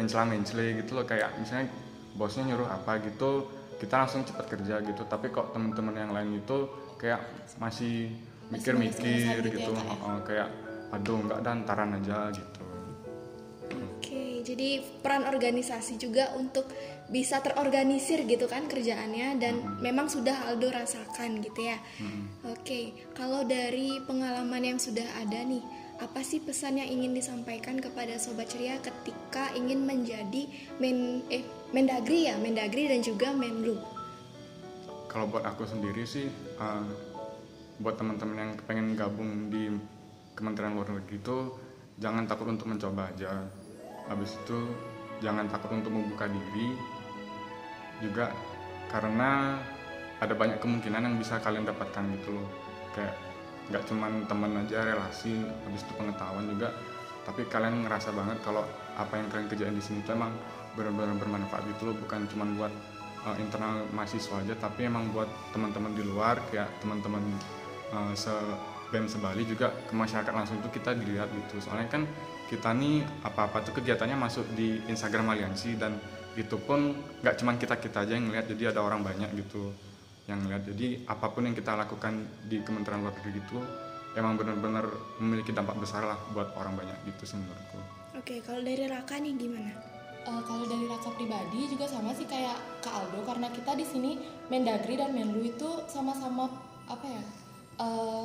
mencela-mencela 0.00 0.64
gitu 0.80 0.96
loh. 0.96 1.04
Kayak 1.04 1.36
misalnya 1.36 1.68
bosnya 2.16 2.48
nyuruh 2.48 2.68
apa 2.68 3.00
gitu 3.04 3.48
kita 3.76 4.04
langsung 4.04 4.24
cepat 4.24 4.48
kerja 4.48 4.80
gitu. 4.80 5.04
Tapi 5.04 5.28
kok 5.28 5.52
teman-teman 5.52 5.92
yang 5.92 6.12
lain 6.16 6.40
itu 6.40 6.72
kayak 6.96 7.20
masih 7.60 8.08
mikir-mikir 8.48 9.44
gitu 9.44 9.48
gitu, 9.48 9.70
ya, 9.76 9.84
ya? 9.84 10.14
Kayak 10.24 10.48
aduh 10.92 11.18
nggak 11.24 11.38
ada 11.40 11.50
antaran 11.56 11.90
aja 11.96 12.28
gitu 12.36 12.61
jadi 14.42 14.82
peran 15.00 15.24
organisasi 15.24 15.96
juga 15.96 16.34
untuk 16.36 16.66
bisa 17.08 17.40
terorganisir 17.40 18.26
gitu 18.26 18.50
kan 18.50 18.66
kerjaannya 18.66 19.38
dan 19.38 19.54
memang 19.80 20.10
sudah 20.10 20.50
Aldo 20.50 20.74
rasakan 20.74 21.40
gitu 21.40 21.62
ya. 21.62 21.78
Oke, 22.50 22.92
kalau 23.14 23.46
dari 23.46 24.02
pengalaman 24.04 24.74
yang 24.74 24.78
sudah 24.82 25.06
ada 25.22 25.40
nih, 25.46 25.62
apa 26.02 26.20
sih 26.26 26.42
pesan 26.42 26.82
yang 26.82 26.90
ingin 26.90 27.14
disampaikan 27.14 27.78
kepada 27.78 28.18
sobat 28.18 28.50
ceria 28.50 28.76
ketika 28.82 29.54
ingin 29.54 29.86
menjadi 29.86 30.50
men 30.82 31.22
eh 31.30 31.46
Mendagri 31.72 32.28
ya, 32.28 32.36
Mendagri 32.36 32.84
dan 32.84 33.00
juga 33.00 33.32
Menlu? 33.32 33.92
kalau 35.12 35.28
buat 35.28 35.44
aku 35.44 35.68
sendiri 35.68 36.08
sih 36.08 36.24
eh, 36.56 36.84
buat 37.84 38.00
teman-teman 38.00 38.36
yang 38.40 38.52
pengen 38.64 38.96
gabung 38.96 39.52
di 39.52 39.68
Kementerian 40.32 40.72
Luar 40.72 40.88
Negeri 40.88 41.20
itu 41.20 41.36
jangan 42.00 42.24
takut 42.24 42.48
untuk 42.48 42.72
mencoba 42.72 43.12
aja 43.12 43.44
habis 44.10 44.38
itu 44.38 44.58
jangan 45.22 45.46
takut 45.46 45.74
untuk 45.74 45.94
membuka 45.94 46.26
diri. 46.26 46.74
Juga 48.02 48.34
karena 48.90 49.60
ada 50.18 50.34
banyak 50.34 50.58
kemungkinan 50.58 51.02
yang 51.06 51.16
bisa 51.18 51.38
kalian 51.38 51.66
dapatkan 51.66 52.02
gitu 52.18 52.34
loh. 52.34 52.48
Kayak 52.94 53.14
nggak 53.70 53.82
cuman 53.86 54.12
teman 54.26 54.52
aja 54.66 54.82
relasi 54.82 55.38
habis 55.66 55.82
itu 55.86 55.92
pengetahuan 55.94 56.46
juga. 56.50 56.74
Tapi 57.22 57.46
kalian 57.46 57.86
ngerasa 57.86 58.10
banget 58.10 58.42
kalau 58.42 58.66
apa 58.98 59.14
yang 59.14 59.30
kalian 59.30 59.46
kerjain 59.46 59.76
di 59.78 59.84
sini 59.84 60.02
tuh 60.02 60.18
emang 60.18 60.34
benar-benar 60.74 61.14
bermanfaat 61.22 61.62
gitu 61.78 61.90
loh. 61.90 61.96
Bukan 62.02 62.26
cuman 62.26 62.58
buat 62.58 62.72
uh, 63.26 63.36
internal 63.38 63.86
mahasiswa 63.94 64.42
aja 64.42 64.54
tapi 64.58 64.90
emang 64.90 65.10
buat 65.14 65.30
teman-teman 65.54 65.94
di 65.94 66.02
luar 66.02 66.42
kayak 66.50 66.68
teman-teman 66.82 67.22
uh, 67.94 68.12
se 68.18 68.34
BEM 68.92 69.08
sebali 69.08 69.48
juga 69.48 69.72
ke 69.88 69.96
masyarakat 69.96 70.32
langsung 70.36 70.60
itu 70.60 70.68
kita 70.68 70.92
dilihat 70.92 71.32
gitu. 71.32 71.64
Soalnya 71.64 71.88
kan 71.88 72.04
kita 72.52 72.76
nih 72.76 73.00
apa-apa 73.24 73.64
tuh 73.64 73.72
kegiatannya 73.80 74.12
masuk 74.20 74.44
di 74.52 74.76
Instagram 74.92 75.32
Aliansi 75.32 75.80
dan 75.80 75.96
itu 76.36 76.60
pun 76.60 76.92
nggak 77.24 77.40
cuman 77.40 77.56
kita 77.56 77.80
kita 77.80 78.04
aja 78.04 78.12
yang 78.12 78.28
ngeliat 78.28 78.44
jadi 78.52 78.76
ada 78.76 78.84
orang 78.84 79.00
banyak 79.00 79.32
gitu 79.40 79.72
yang 80.28 80.44
ngeliat. 80.44 80.68
Jadi 80.68 81.08
apa 81.08 81.32
pun 81.32 81.48
yang 81.48 81.56
kita 81.56 81.72
lakukan 81.72 82.12
di 82.44 82.60
Kementerian 82.60 83.00
Luar 83.00 83.16
Negeri 83.16 83.40
itu 83.40 83.58
emang 84.20 84.36
benar-benar 84.36 84.84
memiliki 85.16 85.56
dampak 85.56 85.80
besar 85.80 86.04
lah 86.04 86.20
buat 86.36 86.52
orang 86.60 86.76
banyak 86.76 86.96
gitu 87.08 87.24
sih 87.24 87.36
menurutku. 87.40 87.80
Oke, 88.20 88.44
kalau 88.44 88.60
dari 88.60 88.84
Raka 88.84 89.16
nih 89.16 89.32
gimana? 89.34 89.72
Eh, 90.22 90.42
kalau 90.46 90.64
dari 90.68 90.86
rasa 90.86 91.10
pribadi 91.16 91.66
juga 91.66 91.88
sama 91.90 92.14
sih 92.14 92.28
kayak 92.28 92.54
Kak 92.84 92.94
Aldo 92.94 93.26
karena 93.26 93.48
kita 93.50 93.74
di 93.74 93.82
sini 93.82 94.20
Mendagri 94.46 94.94
dan 94.94 95.16
Menlu 95.16 95.42
itu 95.42 95.82
sama-sama 95.90 96.46
apa 96.86 97.06
ya 97.08 97.22
eh, 97.82 98.24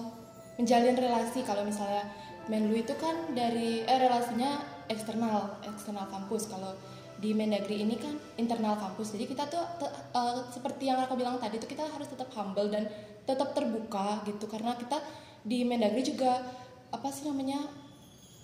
menjalin 0.61 0.95
relasi. 0.99 1.41
Kalau 1.41 1.65
misalnya 1.65 2.05
Menlu 2.47 2.79
itu 2.79 2.95
kan 2.95 3.35
dari 3.35 3.83
eh, 3.83 3.99
relasinya 3.99 4.63
eksternal 4.87 5.59
eksternal 5.67 6.07
kampus. 6.07 6.47
Kalau 6.47 6.75
di 7.17 7.33
Mendagri 7.33 7.81
ini 7.81 7.97
kan 7.97 8.15
internal 8.37 8.77
kampus. 8.77 9.17
Jadi 9.17 9.25
kita 9.27 9.49
tuh 9.51 9.63
te- 9.81 9.91
eh, 9.91 10.35
seperti 10.53 10.87
yang 10.87 10.99
aku 11.03 11.19
bilang 11.19 11.35
tadi 11.41 11.59
tuh 11.59 11.67
kita 11.67 11.83
harus 11.83 12.07
tetap 12.07 12.31
humble 12.35 12.71
dan 12.71 12.87
tetap 13.27 13.51
terbuka 13.51 14.23
gitu. 14.23 14.47
Karena 14.47 14.75
kita 14.79 15.01
di 15.43 15.67
Mendagri 15.67 16.03
juga 16.05 16.39
apa 16.87 17.11
sih 17.11 17.27
namanya 17.27 17.67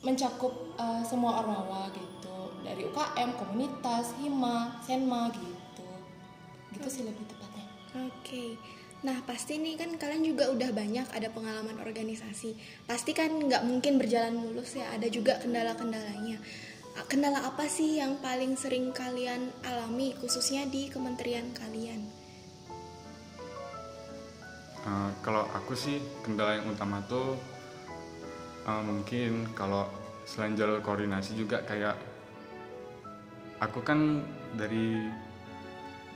mencakup 0.03 0.75
eh, 0.75 1.03
semua 1.07 1.39
ormawa 1.39 1.87
gitu. 1.95 2.51
Dari 2.63 2.83
UKM, 2.83 3.39
komunitas, 3.39 4.15
hima, 4.19 4.79
senma 4.83 5.31
gitu. 5.31 5.87
Gitu 6.75 6.87
sih 6.91 7.03
lebih 7.07 7.23
tepatnya. 7.27 7.65
Oke, 7.93 8.57
nah 9.03 9.19
pasti 9.27 9.59
nih 9.59 9.75
kan 9.75 9.91
kalian 9.99 10.23
juga 10.23 10.47
udah 10.47 10.71
banyak 10.71 11.07
ada 11.11 11.27
pengalaman 11.29 11.77
organisasi. 11.83 12.55
Pasti 12.87 13.11
kan 13.11 13.29
nggak 13.35 13.67
mungkin 13.67 13.99
berjalan 13.99 14.35
mulus 14.35 14.79
ya, 14.79 14.87
ada 14.95 15.07
juga 15.11 15.37
kendala-kendalanya. 15.43 16.39
Kendala 17.11 17.43
apa 17.43 17.65
sih 17.67 17.99
yang 17.99 18.21
paling 18.23 18.55
sering 18.55 18.93
kalian 18.95 19.49
alami 19.65 20.13
khususnya 20.21 20.63
di 20.69 20.87
kementerian 20.87 21.51
kalian? 21.57 22.05
Uh, 24.83 25.09
kalau 25.23 25.47
aku 25.55 25.73
sih 25.73 26.03
kendala 26.21 26.59
yang 26.59 26.67
utama 26.75 26.99
tuh 27.07 27.39
uh, 28.67 28.83
mungkin 28.83 29.47
kalau 29.55 29.87
selain 30.27 30.55
jalur 30.59 30.83
koordinasi 30.83 31.39
juga 31.39 31.63
kayak 31.63 31.95
aku 33.63 33.79
kan 33.79 34.23
dari 34.59 35.07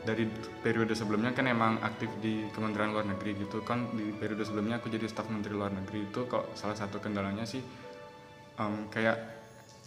dari 0.04 0.30
periode 0.62 0.94
sebelumnya 0.94 1.34
kan 1.34 1.48
emang 1.50 1.80
aktif 1.82 2.12
di 2.22 2.48
Kementerian 2.52 2.94
Luar 2.94 3.08
Negeri 3.08 3.38
gitu. 3.48 3.64
Kan 3.64 3.92
di 3.96 4.14
periode 4.16 4.44
sebelumnya 4.44 4.78
aku 4.78 4.92
jadi 4.92 5.08
staf 5.10 5.28
Menteri 5.32 5.56
Luar 5.56 5.74
Negeri 5.74 6.08
itu 6.08 6.28
kok 6.28 6.54
salah 6.54 6.78
satu 6.78 7.02
kendalanya 7.02 7.44
sih 7.48 7.64
um, 8.60 8.90
kayak 8.92 9.18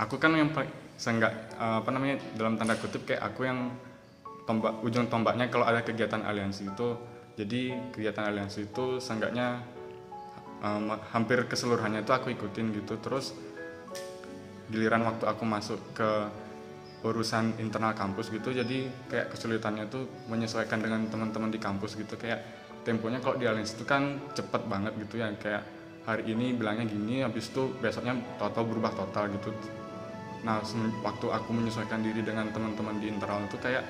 aku 0.00 0.16
kan 0.16 0.32
yang 0.32 0.50
seenggak 0.96 1.32
uh, 1.58 1.82
apa 1.82 1.90
namanya 1.92 2.22
dalam 2.36 2.56
tanda 2.56 2.78
kutip 2.78 3.04
kayak 3.04 3.22
aku 3.24 3.48
yang 3.48 3.74
tombak 4.48 4.82
ujung 4.82 5.06
tombaknya 5.06 5.46
kalau 5.52 5.66
ada 5.68 5.84
kegiatan 5.84 6.24
aliansi 6.24 6.70
itu. 6.70 6.88
Jadi 7.38 7.72
kegiatan 7.94 8.26
aliansi 8.26 8.68
itu 8.68 9.00
seenggaknya 9.00 9.64
um, 10.60 10.92
hampir 11.14 11.46
keseluruhannya 11.48 12.04
itu 12.04 12.12
aku 12.12 12.32
ikutin 12.34 12.74
gitu. 12.74 12.98
Terus 13.00 13.32
giliran 14.70 15.02
waktu 15.02 15.24
aku 15.26 15.42
masuk 15.46 15.80
ke 15.94 16.10
urusan 17.00 17.56
internal 17.56 17.96
kampus 17.96 18.28
gitu 18.28 18.52
jadi 18.52 18.92
kayak 19.08 19.32
kesulitannya 19.32 19.88
tuh 19.88 20.04
menyesuaikan 20.28 20.84
dengan 20.84 21.08
teman-teman 21.08 21.48
di 21.48 21.56
kampus 21.56 21.96
gitu. 21.96 22.16
Kayak 22.20 22.44
temponya 22.84 23.20
kalau 23.24 23.40
di 23.40 23.48
aliansi 23.48 23.80
itu 23.80 23.84
kan 23.88 24.20
cepet 24.36 24.62
banget 24.68 24.92
gitu 25.00 25.20
ya 25.20 25.32
kayak 25.36 25.64
hari 26.04 26.32
ini 26.32 26.56
bilangnya 26.56 26.88
gini 26.88 27.24
habis 27.24 27.52
itu 27.52 27.72
besoknya 27.80 28.16
total 28.36 28.68
berubah 28.68 28.92
total 28.92 29.32
gitu. 29.32 29.52
Nah 30.44 30.60
waktu 31.04 31.26
aku 31.28 31.50
menyesuaikan 31.52 32.04
diri 32.04 32.20
dengan 32.20 32.48
teman-teman 32.52 32.96
di 33.00 33.12
internal 33.12 33.44
itu 33.48 33.56
kayak 33.60 33.84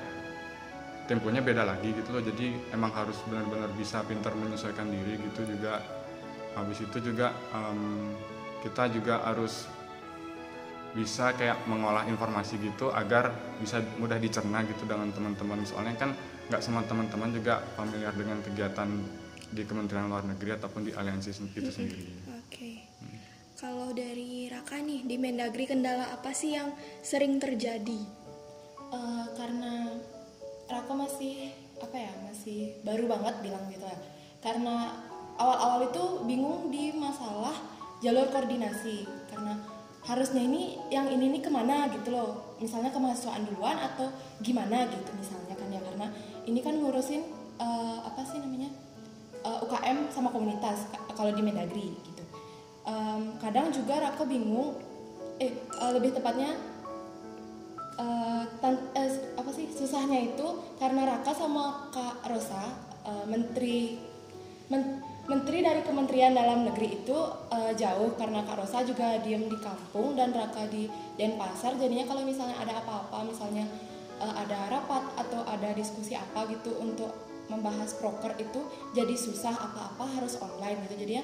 temponya 1.07 1.43
beda 1.43 1.67
lagi 1.67 1.91
gitu 1.91 2.15
loh. 2.15 2.23
Jadi 2.23 2.71
emang 2.71 2.95
harus 2.95 3.19
benar-benar 3.27 3.71
bisa 3.75 3.99
pintar 4.07 4.31
menyesuaikan 4.39 4.87
diri 4.87 5.19
gitu 5.19 5.51
juga. 5.51 5.83
Habis 6.55 6.83
itu 6.83 7.11
juga 7.11 7.31
um, 7.55 8.11
kita 8.63 8.91
juga 8.91 9.23
harus 9.23 9.67
bisa 10.91 11.31
kayak 11.39 11.63
mengolah 11.71 12.03
informasi 12.03 12.59
gitu 12.59 12.91
agar 12.91 13.31
bisa 13.63 13.79
mudah 13.95 14.19
dicerna 14.19 14.59
gitu 14.67 14.83
dengan 14.83 15.07
teman-teman 15.15 15.63
soalnya 15.63 15.95
kan 15.95 16.11
nggak 16.51 16.59
semua 16.59 16.83
teman-teman 16.83 17.31
juga 17.31 17.63
familiar 17.79 18.11
dengan 18.11 18.43
kegiatan 18.43 18.89
di 19.51 19.63
Kementerian 19.63 20.07
Luar 20.07 20.23
Negeri 20.23 20.55
ataupun 20.55 20.87
di 20.87 20.91
aliansi 20.95 21.31
itu 21.31 21.71
sendiri. 21.71 22.03
Oke. 22.39 22.47
Okay. 22.47 22.75
Hmm. 23.03 23.19
Kalau 23.55 23.89
dari 23.95 24.47
Raka 24.47 24.79
nih 24.79 25.07
di 25.07 25.15
Mendagri 25.19 25.67
kendala 25.67 26.11
apa 26.11 26.31
sih 26.35 26.55
yang 26.55 26.75
sering 27.03 27.39
terjadi? 27.39 28.01
Uh, 28.91 29.27
karena 29.35 29.95
Raka 30.71 30.91
masih 30.95 31.55
apa 31.79 31.95
ya 31.99 32.11
masih 32.27 32.79
baru 32.83 33.11
banget 33.11 33.35
bilang 33.43 33.63
gitu 33.71 33.83
ya. 33.87 33.99
Karena 34.43 34.91
awal-awal 35.39 35.91
itu 35.91 36.03
bingung 36.27 36.71
di 36.71 36.95
masalah 36.95 37.55
jalur 38.01 38.27
koordinasi 38.33 39.05
karena 39.29 39.55
harusnya 40.01 40.41
ini 40.41 40.81
yang 40.89 41.05
ini 41.09 41.37
nih 41.37 41.41
ke 41.45 41.51
mana 41.53 41.85
gitu 41.93 42.13
loh. 42.13 42.57
Misalnya 42.57 42.89
kemahasiswaan 42.89 43.45
duluan 43.45 43.77
atau 43.77 44.09
gimana 44.41 44.85
gitu 44.89 45.11
misalnya 45.17 45.53
kan 45.53 45.67
ya. 45.69 45.81
Karena 45.81 46.07
ini 46.49 46.59
kan 46.61 46.73
ngurusin 46.77 47.21
uh, 47.61 48.01
apa 48.05 48.21
sih 48.25 48.41
namanya 48.41 48.69
uh, 49.45 49.61
eh, 49.61 49.65
UKM 49.65 49.97
sama 50.09 50.29
komunitas 50.33 50.89
kalau 51.13 51.31
di 51.33 51.41
Mendagri 51.45 51.93
gitu. 51.93 52.23
Um, 52.81 53.37
kadang 53.37 53.69
juga 53.69 54.01
Raka 54.01 54.25
bingung 54.25 54.73
eh 55.37 55.53
uh, 55.77 55.93
lebih 55.93 56.17
tepatnya 56.17 56.57
uh, 57.97 58.43
tan 58.57 58.77
uh, 58.97 59.09
apa 59.37 59.49
sih 59.53 59.69
susahnya 59.69 60.33
itu 60.33 60.47
karena 60.81 61.05
Raka 61.05 61.33
sama 61.37 61.93
Kak 61.93 62.25
Rosa 62.25 62.73
uh, 63.05 63.25
menteri 63.29 64.01
men 64.69 65.10
Menteri 65.29 65.61
dari 65.61 65.85
Kementerian 65.85 66.33
Dalam 66.33 66.65
Negeri 66.65 66.97
itu 67.03 67.13
uh, 67.13 67.73
jauh 67.77 68.17
karena 68.17 68.41
Kak 68.41 68.57
Rosa 68.57 68.81
juga 68.81 69.21
diem 69.21 69.45
di 69.45 69.57
kampung 69.61 70.17
dan 70.17 70.33
Raka 70.33 70.65
di 70.65 70.89
Denpasar. 71.13 71.77
Jadinya 71.77 72.09
kalau 72.09 72.25
misalnya 72.25 72.57
ada 72.57 72.81
apa-apa, 72.81 73.29
misalnya 73.29 73.69
uh, 74.17 74.33
ada 74.33 74.73
rapat 74.73 75.03
atau 75.21 75.45
ada 75.45 75.69
diskusi 75.77 76.17
apa 76.17 76.49
gitu 76.49 76.73
untuk 76.81 77.13
membahas 77.53 77.93
proker 77.99 78.33
itu 78.39 78.63
jadi 78.97 79.13
susah 79.13 79.53
apa-apa 79.53 80.05
harus 80.17 80.41
online 80.41 80.81
gitu. 80.89 81.05
Jadinya 81.05 81.23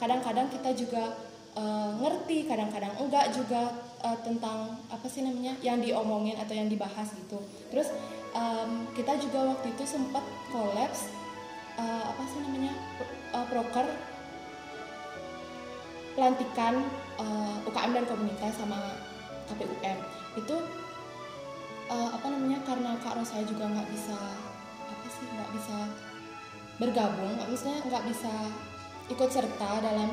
kadang-kadang 0.00 0.50
kita 0.50 0.70
juga 0.74 1.14
uh, 1.54 1.90
ngerti, 2.02 2.50
kadang-kadang 2.50 2.98
enggak 2.98 3.30
juga 3.30 3.78
uh, 4.02 4.18
tentang 4.26 4.74
apa 4.90 5.06
sih 5.06 5.22
namanya 5.22 5.54
yang 5.62 5.78
diomongin 5.78 6.34
atau 6.34 6.54
yang 6.56 6.66
dibahas 6.66 7.14
gitu. 7.14 7.38
Terus 7.70 7.94
um, 8.34 8.90
kita 8.96 9.16
juga 9.22 9.54
waktu 9.54 9.70
itu 9.70 9.84
sempat 9.86 10.24
kolaps 10.50 11.08
uh, 11.76 12.02
apa 12.10 12.22
sih 12.26 12.40
namanya 12.42 12.72
uh, 13.36 13.44
proker 13.52 13.84
pelantikan 16.16 16.80
uh, 17.20 17.60
UKM 17.68 17.92
dan 17.92 18.04
komunitas 18.08 18.56
sama 18.56 18.96
KPUM 19.52 19.98
itu 20.40 20.56
uh, 21.92 22.08
apa 22.16 22.26
namanya 22.32 22.64
karena 22.64 22.96
Kak 23.04 23.20
Rosa 23.20 23.44
juga 23.44 23.68
nggak 23.68 23.88
bisa 23.92 24.16
apa 24.88 25.06
sih 25.12 25.26
nggak 25.28 25.50
bisa 25.60 25.76
bergabung 26.80 27.36
maksudnya 27.36 27.84
nggak 27.84 28.04
bisa 28.08 28.32
ikut 29.12 29.28
serta 29.28 29.70
dalam 29.84 30.10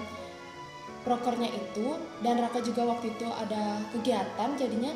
prokernya 1.04 1.52
itu 1.52 2.00
dan 2.24 2.40
Raka 2.40 2.64
juga 2.64 2.88
waktu 2.88 3.12
itu 3.12 3.28
ada 3.28 3.80
kegiatan 3.92 4.50
jadinya 4.56 4.92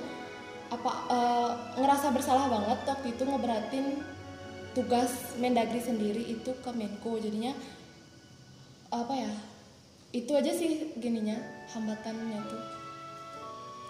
apa 0.68 0.92
uh, 1.08 1.52
ngerasa 1.80 2.12
bersalah 2.12 2.52
banget 2.52 2.80
waktu 2.88 3.08
itu 3.16 3.24
ngeberatin 3.24 3.86
tugas 4.78 5.10
Mendagri 5.42 5.82
sendiri 5.82 6.22
itu 6.22 6.54
ke 6.62 6.70
Menko. 6.70 7.18
Jadinya 7.18 7.50
apa 8.92 9.14
ya? 9.14 9.34
Itu 10.16 10.34
aja 10.34 10.52
sih 10.52 10.96
gininya 10.98 11.36
hambatannya 11.76 12.40
tuh. 12.48 12.64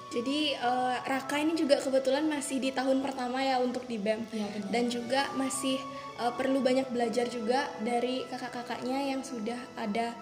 Jadi 0.07 0.55
uh, 0.55 1.03
Raka 1.03 1.35
ini 1.35 1.51
juga 1.59 1.83
kebetulan 1.83 2.31
masih 2.31 2.63
di 2.63 2.71
tahun 2.71 3.03
pertama 3.03 3.43
ya 3.43 3.59
untuk 3.59 3.83
di 3.91 3.99
BEM. 3.99 4.23
Ya, 4.31 4.47
dan 4.71 4.87
juga 4.87 5.27
masih 5.35 5.75
uh, 6.15 6.31
perlu 6.31 6.63
banyak 6.63 6.87
belajar 6.95 7.27
juga 7.27 7.67
dari 7.83 8.23
kakak-kakaknya 8.31 9.11
yang 9.11 9.21
sudah 9.21 9.59
ada 9.75 10.15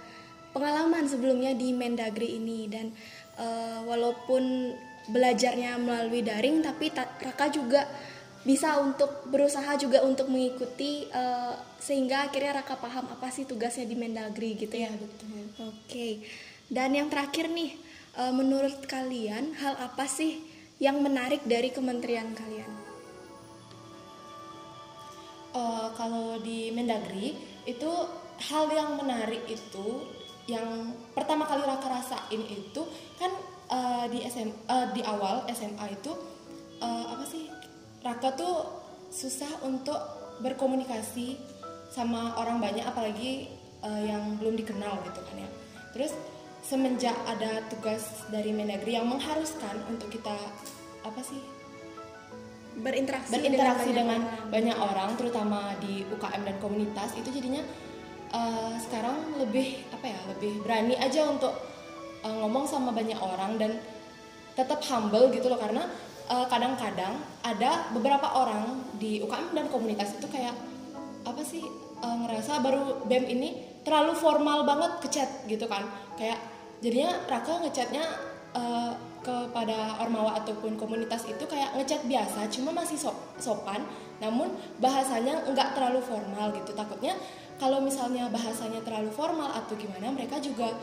pengalaman 0.58 1.06
sebelumnya 1.06 1.54
di 1.54 1.70
Mendagri 1.70 2.34
ini. 2.34 2.66
Dan 2.66 2.90
uh, 3.38 3.86
walaupun 3.86 4.74
belajarnya 5.06 5.78
melalui 5.78 6.26
daring 6.26 6.66
tapi 6.66 6.90
Raka 7.22 7.54
juga 7.54 7.86
bisa 8.46 8.78
untuk 8.78 9.26
berusaha 9.34 9.74
juga 9.82 10.06
untuk 10.06 10.30
mengikuti 10.30 11.10
uh, 11.10 11.58
sehingga 11.82 12.30
akhirnya 12.30 12.62
Raka 12.62 12.78
paham 12.78 13.10
apa 13.10 13.34
sih 13.34 13.50
tugasnya 13.50 13.90
di 13.90 13.98
Mendagri 13.98 14.54
gitu 14.54 14.78
ya. 14.78 14.94
ya 14.94 15.02
betul. 15.02 15.28
Oke. 15.34 15.74
Okay. 15.90 16.14
Dan 16.70 16.94
yang 16.94 17.10
terakhir 17.10 17.50
nih, 17.50 17.74
uh, 18.22 18.30
menurut 18.30 18.86
kalian 18.86 19.58
hal 19.58 19.74
apa 19.82 20.06
sih 20.06 20.46
yang 20.78 21.02
menarik 21.02 21.42
dari 21.50 21.74
kementerian 21.74 22.38
kalian? 22.38 22.70
Uh, 25.58 25.90
kalau 25.98 26.38
di 26.46 26.70
Mendagri 26.70 27.34
itu 27.66 27.92
hal 28.46 28.70
yang 28.70 28.94
menarik 28.94 29.42
itu 29.50 30.06
yang 30.46 30.94
pertama 31.18 31.50
kali 31.50 31.66
Raka 31.66 31.90
rasain 31.90 32.42
itu 32.46 32.82
kan 33.18 33.34
uh, 33.74 34.06
di 34.06 34.22
SM 34.22 34.70
uh, 34.70 34.94
di 34.94 35.02
awal 35.02 35.42
SMA 35.50 35.98
itu 35.98 36.14
uh, 36.84 37.06
apa 37.18 37.26
sih 37.26 37.55
Raka 38.06 38.38
tuh 38.38 38.56
susah 39.10 39.66
untuk 39.66 39.98
berkomunikasi 40.46 41.42
sama 41.90 42.38
orang 42.38 42.62
banyak 42.62 42.86
apalagi 42.86 43.50
uh, 43.82 44.02
yang 44.06 44.38
belum 44.38 44.54
dikenal 44.62 45.02
gitu 45.10 45.26
kan 45.26 45.42
ya. 45.42 45.50
Terus 45.98 46.14
semenjak 46.62 47.18
ada 47.26 47.66
tugas 47.74 48.06
dari 48.30 48.54
Mendagri 48.54 48.94
yang 48.94 49.10
mengharuskan 49.10 49.82
untuk 49.90 50.14
kita 50.14 50.38
apa 51.02 51.22
sih? 51.26 51.42
Berinteraksi 52.78 53.32
berinteraksi 53.34 53.90
dengan, 53.90 54.22
dengan 54.22 54.52
banyak 54.54 54.78
orang 54.78 55.10
terutama 55.18 55.74
di 55.82 56.06
UKM 56.06 56.42
dan 56.46 56.56
komunitas 56.62 57.10
itu 57.18 57.34
jadinya 57.34 57.64
uh, 58.36 58.76
sekarang 58.86 59.40
lebih 59.42 59.82
apa 59.90 60.06
ya 60.14 60.20
lebih 60.30 60.62
berani 60.62 60.94
aja 61.00 61.26
untuk 61.26 61.58
uh, 62.22 62.36
ngomong 62.44 62.70
sama 62.70 62.94
banyak 62.94 63.18
orang 63.18 63.58
dan 63.58 63.82
tetap 64.54 64.84
humble 64.86 65.34
gitu 65.34 65.50
loh. 65.50 65.58
Karena 65.58 65.88
kadang-kadang 66.26 67.14
uh, 67.18 67.46
ada 67.46 67.90
beberapa 67.94 68.26
orang 68.34 68.82
di 68.98 69.22
UKM 69.22 69.54
dan 69.54 69.66
komunitas 69.70 70.18
itu 70.18 70.26
kayak 70.30 70.58
apa 71.26 71.42
sih 71.42 71.62
uh, 72.02 72.18
ngerasa 72.26 72.62
baru 72.62 73.06
BEM 73.06 73.26
ini 73.30 73.50
terlalu 73.86 74.18
formal 74.18 74.66
banget 74.66 74.92
ke 75.02 75.08
chat 75.14 75.30
gitu 75.46 75.70
kan. 75.70 75.86
Kayak 76.18 76.42
jadinya 76.82 77.14
Raka 77.30 77.62
ngechatnya 77.62 78.06
uh, 78.58 78.94
kepada 79.26 79.98
ormawa 80.02 80.38
ataupun 80.38 80.78
komunitas 80.78 81.26
itu 81.26 81.42
kayak 81.50 81.74
ngechat 81.74 82.06
biasa 82.06 82.46
cuma 82.54 82.70
masih 82.70 82.94
so 82.94 83.10
sopan 83.42 83.82
namun 84.22 84.54
bahasanya 84.78 85.46
nggak 85.50 85.74
terlalu 85.74 86.02
formal 86.02 86.54
gitu. 86.54 86.74
Takutnya 86.78 87.18
kalau 87.58 87.82
misalnya 87.82 88.30
bahasanya 88.30 88.84
terlalu 88.86 89.10
formal 89.10 89.50
atau 89.50 89.74
gimana 89.74 90.14
mereka 90.14 90.38
juga 90.38 90.74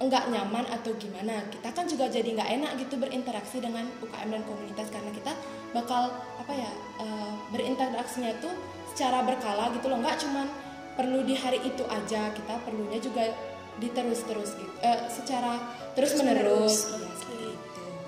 enggak 0.00 0.32
nyaman 0.32 0.64
atau 0.72 0.96
gimana 0.96 1.44
kita 1.52 1.76
kan 1.76 1.84
juga 1.84 2.08
jadi 2.08 2.32
nggak 2.32 2.50
enak 2.56 2.72
gitu 2.80 2.96
berinteraksi 2.96 3.60
dengan 3.60 3.84
UKM 4.00 4.32
dan 4.32 4.42
komunitas 4.48 4.88
karena 4.88 5.12
kita 5.12 5.32
bakal 5.76 6.08
apa 6.40 6.52
ya 6.56 6.72
uh, 7.04 7.36
berinteraksinya 7.52 8.32
tuh 8.40 8.52
secara 8.96 9.20
berkala 9.22 9.68
gitu 9.76 9.92
loh 9.92 10.00
nggak 10.00 10.16
cuman 10.24 10.48
perlu 10.96 11.20
di 11.22 11.36
hari 11.36 11.60
itu 11.62 11.84
aja 11.84 12.32
kita 12.32 12.54
perlunya 12.64 12.96
juga 12.96 13.28
diterus 13.76 14.24
terus 14.24 14.56
gitu 14.56 14.72
uh, 14.80 15.04
secara 15.12 15.60
terus 15.92 16.16
menerus, 16.16 16.88
iya, 16.96 16.96
gitu. 17.04 17.30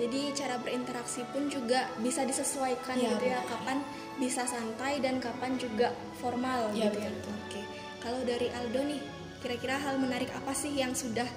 Jadi 0.02 0.34
cara 0.34 0.58
berinteraksi 0.58 1.22
pun 1.30 1.46
juga 1.46 1.86
bisa 2.02 2.26
disesuaikan 2.26 2.98
Iya, 2.98 3.14
gitu 3.14 3.24
ya, 3.28 3.38
benar. 3.38 3.50
kapan 3.54 3.78
bisa 4.18 4.42
santai 4.50 4.98
dan 4.98 5.22
kapan 5.22 5.54
juga 5.62 5.94
formal 6.18 6.74
Iya, 6.74 6.90
gitu 6.90 6.98
ya. 7.06 7.10
Oke. 7.46 7.62
Kalau 8.02 8.18
dari 8.26 8.50
Aldo 8.50 8.82
nih, 8.82 8.98
kira-kira 9.38 9.78
hal 9.78 10.02
menarik 10.02 10.26
apa 10.34 10.50
sih 10.58 10.74
yang 10.74 10.90
sudah 10.90 11.28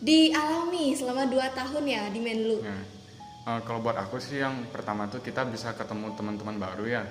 dialami 0.00 0.92
selama 0.92 1.28
2 1.28 1.56
tahun 1.56 1.84
ya 1.88 2.02
di 2.12 2.20
Menlu? 2.20 2.60
Ya. 2.60 2.78
Eh, 3.46 3.60
kalau 3.62 3.78
buat 3.78 3.94
aku 3.94 4.18
sih 4.18 4.42
yang 4.42 4.66
pertama 4.74 5.06
tuh 5.06 5.22
kita 5.22 5.46
bisa 5.46 5.70
ketemu 5.78 6.18
teman-teman 6.18 6.58
baru 6.58 6.84
ya 6.84 7.02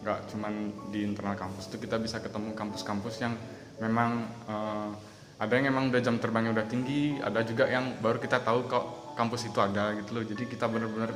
nggak 0.00 0.32
cuman 0.32 0.52
di 0.88 1.04
internal 1.04 1.36
kampus 1.36 1.68
tuh 1.68 1.76
kita 1.76 2.00
bisa 2.00 2.22
ketemu 2.22 2.56
kampus-kampus 2.56 3.20
yang 3.20 3.34
memang 3.82 4.22
eh, 4.46 4.90
ada 5.42 5.52
yang 5.56 5.74
memang 5.74 5.90
udah 5.90 5.98
jam 5.98 6.16
terbangnya 6.22 6.54
udah 6.54 6.66
tinggi 6.70 7.18
ada 7.18 7.42
juga 7.42 7.66
yang 7.66 7.98
baru 7.98 8.22
kita 8.22 8.38
tahu 8.38 8.70
kok 8.70 9.16
kampus 9.18 9.50
itu 9.50 9.58
ada 9.58 9.92
gitu 9.98 10.14
loh 10.14 10.24
jadi 10.24 10.46
kita 10.46 10.70
benar-benar 10.70 11.10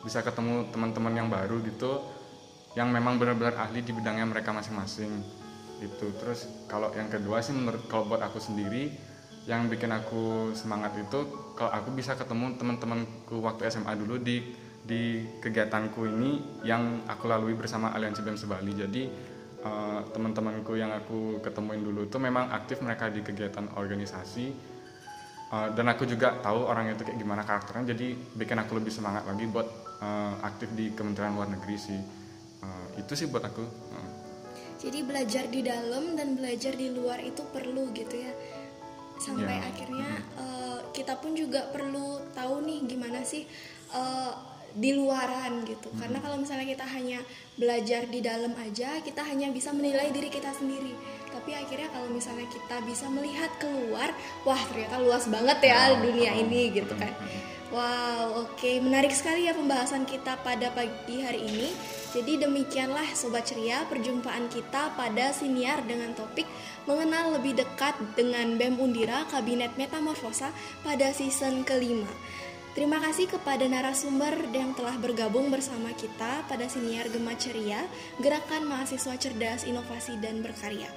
bisa 0.00 0.24
ketemu 0.24 0.72
teman-teman 0.72 1.12
yang 1.14 1.28
baru 1.28 1.60
gitu 1.60 2.00
yang 2.74 2.90
memang 2.90 3.20
benar-benar 3.20 3.60
ahli 3.60 3.84
di 3.84 3.92
bidangnya 3.92 4.24
mereka 4.24 4.56
masing-masing 4.56 5.20
gitu 5.84 6.10
terus 6.16 6.48
kalau 6.64 6.90
yang 6.96 7.12
kedua 7.12 7.44
sih 7.44 7.52
menurut 7.52 7.86
kalau 7.92 8.08
buat 8.08 8.24
aku 8.24 8.40
sendiri 8.40 8.94
yang 9.44 9.68
bikin 9.68 9.92
aku 9.92 10.56
semangat 10.56 10.96
itu 10.96 11.52
kalau 11.52 11.70
aku 11.72 11.92
bisa 11.92 12.16
ketemu 12.16 12.56
teman-temanku 12.56 13.44
waktu 13.44 13.68
SMA 13.68 13.92
dulu 14.00 14.16
di 14.16 14.40
di 14.84 15.24
kegiatanku 15.40 16.04
ini 16.04 16.60
yang 16.64 17.04
aku 17.08 17.28
lalui 17.28 17.56
bersama 17.56 17.92
Aliansi 17.92 18.20
BEM 18.20 18.36
Sebali 18.36 18.72
jadi 18.72 19.02
eh, 19.64 20.00
teman-temanku 20.12 20.76
yang 20.76 20.92
aku 20.92 21.40
ketemuin 21.44 21.80
dulu 21.80 22.08
itu 22.08 22.16
memang 22.20 22.52
aktif 22.52 22.80
mereka 22.84 23.08
di 23.12 23.20
kegiatan 23.24 23.68
organisasi. 23.76 24.76
Uh, 25.54 25.70
dan 25.76 25.86
aku 25.86 26.02
juga 26.08 26.40
tahu 26.42 26.66
orang 26.66 26.96
itu 26.96 27.06
kayak 27.06 27.20
gimana 27.20 27.46
karakternya 27.46 27.94
jadi 27.94 28.16
bikin 28.34 28.58
aku 28.58 28.80
lebih 28.80 28.90
semangat 28.90 29.22
lagi 29.28 29.46
buat 29.46 29.68
uh, 30.02 30.40
aktif 30.42 30.72
di 30.74 30.90
Kementerian 30.96 31.36
Luar 31.36 31.46
Negeri 31.46 31.76
sih. 31.78 32.00
Uh, 32.64 32.86
itu 32.98 33.12
sih 33.14 33.30
buat 33.30 33.44
aku. 33.44 33.62
Uh, 33.62 34.10
Jadi 34.82 35.06
belajar 35.06 35.46
di 35.46 35.60
dalam 35.62 36.18
dan 36.18 36.34
belajar 36.34 36.74
di 36.74 36.90
luar 36.90 37.22
itu 37.22 37.44
perlu 37.54 37.92
gitu 37.94 38.18
ya. 38.18 38.32
Sampai 39.18 39.56
Ya. 39.60 39.70
akhirnya 39.70 40.10
eh, 40.36 40.78
kita 40.92 41.18
pun 41.22 41.32
juga 41.34 41.70
perlu 41.70 42.20
tahu 42.34 42.66
nih 42.66 42.84
gimana 42.86 43.22
sih 43.22 43.46
eh, 43.94 44.32
di 44.74 44.90
luaran 44.90 45.62
gitu. 45.62 45.86
Karena 45.94 46.18
kalau 46.18 46.34
misalnya 46.42 46.66
kita 46.66 46.82
hanya 46.82 47.22
belajar 47.54 48.10
di 48.10 48.18
dalam 48.18 48.50
aja, 48.58 48.98
kita 49.06 49.22
hanya 49.22 49.54
bisa 49.54 49.70
menilai 49.70 50.10
diri 50.10 50.26
kita 50.26 50.50
sendiri. 50.50 50.90
Tapi 51.30 51.54
akhirnya 51.54 51.86
kalau 51.94 52.10
misalnya 52.10 52.46
kita 52.50 52.82
bisa 52.82 53.06
melihat 53.06 53.50
keluar, 53.62 54.10
wah 54.42 54.58
ternyata 54.66 54.98
luas 54.98 55.30
banget 55.30 55.58
ya 55.70 55.94
dunia 55.98 56.34
ini 56.34 56.74
gitu 56.74 56.94
kan. 56.98 57.14
Wow, 57.74 58.46
oke, 58.46 58.70
menarik 58.82 59.10
sekali 59.10 59.50
ya 59.50 59.54
pembahasan 59.54 60.06
kita 60.06 60.38
pada 60.42 60.70
pagi 60.74 61.22
hari 61.22 61.42
ini. 61.42 61.70
Jadi 62.14 62.38
demikianlah 62.38 63.10
Sobat 63.18 63.50
Ceria 63.50 63.82
perjumpaan 63.90 64.46
kita 64.46 64.94
pada 64.94 65.34
siniar 65.34 65.82
dengan 65.82 66.14
topik 66.14 66.46
mengenal 66.86 67.34
lebih 67.34 67.58
dekat 67.58 67.98
dengan 68.14 68.54
BEM 68.54 68.78
Undira 68.78 69.26
Kabinet 69.34 69.74
Metamorfosa 69.74 70.54
pada 70.86 71.10
season 71.10 71.66
kelima. 71.66 72.06
Terima 72.78 73.02
kasih 73.02 73.26
kepada 73.30 73.66
narasumber 73.66 74.34
yang 74.54 74.78
telah 74.78 74.94
bergabung 74.98 75.50
bersama 75.50 75.90
kita 75.94 76.46
pada 76.46 76.70
siniar 76.70 77.10
Gema 77.10 77.34
Ceria, 77.34 77.82
Gerakan 78.22 78.66
Mahasiswa 78.66 79.14
Cerdas, 79.18 79.66
Inovasi, 79.66 80.14
dan 80.22 80.38
Berkarya. 80.38 80.90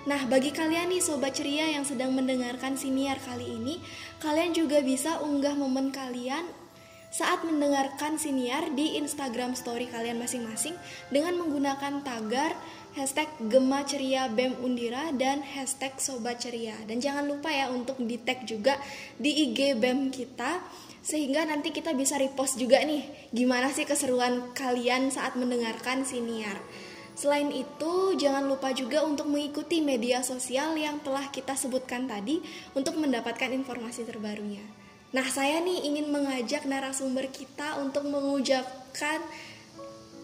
Nah, 0.01 0.25
bagi 0.29 0.49
kalian 0.53 0.93
nih 0.93 1.01
sobat 1.01 1.41
ceria 1.41 1.73
yang 1.73 1.89
sedang 1.89 2.13
mendengarkan 2.13 2.77
siniar 2.77 3.17
kali 3.25 3.49
ini, 3.49 3.81
kalian 4.21 4.53
juga 4.53 4.85
bisa 4.85 5.25
unggah 5.25 5.57
momen 5.57 5.89
kalian 5.89 6.45
saat 7.11 7.43
mendengarkan 7.43 8.23
siniar 8.23 8.71
di 8.79 8.95
Instagram 8.95 9.59
story 9.59 9.91
kalian 9.91 10.23
masing-masing 10.23 10.79
dengan 11.11 11.43
menggunakan 11.43 12.07
tagar 12.07 12.55
hashtag 12.99 13.31
Gema 13.47 13.87
Ceria 13.87 14.27
BEM 14.27 14.59
Undira 14.65 15.15
dan 15.15 15.45
hashtag 15.45 15.95
Sobat 16.03 16.43
Ceria. 16.43 16.75
Dan 16.89 16.99
jangan 16.99 17.27
lupa 17.29 17.51
ya 17.53 17.71
untuk 17.71 18.01
di 18.03 18.19
tag 18.19 18.43
juga 18.47 18.75
di 19.15 19.51
IG 19.51 19.79
BEM 19.79 20.11
kita 20.11 20.59
sehingga 21.01 21.47
nanti 21.49 21.73
kita 21.73 21.97
bisa 21.97 22.21
repost 22.21 22.61
juga 22.61 22.83
nih 22.85 23.33
gimana 23.33 23.73
sih 23.73 23.89
keseruan 23.89 24.53
kalian 24.53 25.09
saat 25.09 25.39
mendengarkan 25.39 26.03
siniar. 26.05 26.59
Selain 27.21 27.53
itu, 27.53 28.17
jangan 28.17 28.49
lupa 28.49 28.73
juga 28.73 29.05
untuk 29.05 29.29
mengikuti 29.29 29.85
media 29.85 30.25
sosial 30.25 30.73
yang 30.81 31.05
telah 31.05 31.29
kita 31.29 31.53
sebutkan 31.53 32.09
tadi 32.09 32.41
untuk 32.73 32.97
mendapatkan 32.97 33.53
informasi 33.53 34.09
terbarunya. 34.09 34.65
Nah, 35.13 35.27
saya 35.29 35.61
nih 35.61 35.85
ingin 35.85 36.09
mengajak 36.09 36.65
narasumber 36.65 37.29
kita 37.29 37.77
untuk 37.83 38.09
mengucapkan 38.09 39.21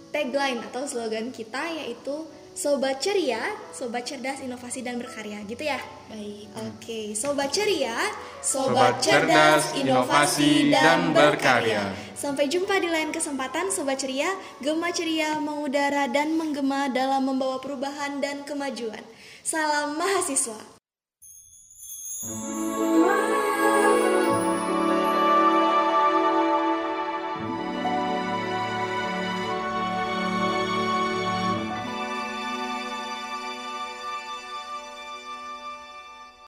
tagline 0.09 0.63
atau 0.73 0.89
slogan 0.89 1.35
kita 1.35 1.69
yaitu 1.69 2.25
Sobat 2.57 3.05
Ceria, 3.05 3.53
Sobat 3.69 4.09
Cerdas, 4.09 4.41
Inovasi 4.41 4.81
dan 4.81 4.97
Berkarya, 4.97 5.45
gitu 5.45 5.61
ya? 5.61 5.77
Baik. 6.09 6.49
Oke, 6.57 7.13
Sobat 7.13 7.53
Ceria, 7.53 7.93
Sobat 8.41 8.97
Cerdas, 8.97 9.77
Inovasi, 9.77 10.73
dan 10.73 11.13
Berkarya. 11.13 11.93
Sampai 12.17 12.49
jumpa 12.49 12.81
di 12.81 12.89
lain 12.89 13.13
kesempatan 13.13 13.69
Sobat 13.69 14.01
Ceria, 14.01 14.33
Gema 14.65 14.89
Ceria 14.89 15.37
mengudara 15.37 16.09
dan 16.09 16.33
menggema 16.41 16.89
dalam 16.89 17.29
membawa 17.29 17.61
perubahan 17.61 18.25
dan 18.25 18.41
kemajuan. 18.49 19.05
Salam 19.45 20.01
mahasiswa. 20.01 20.57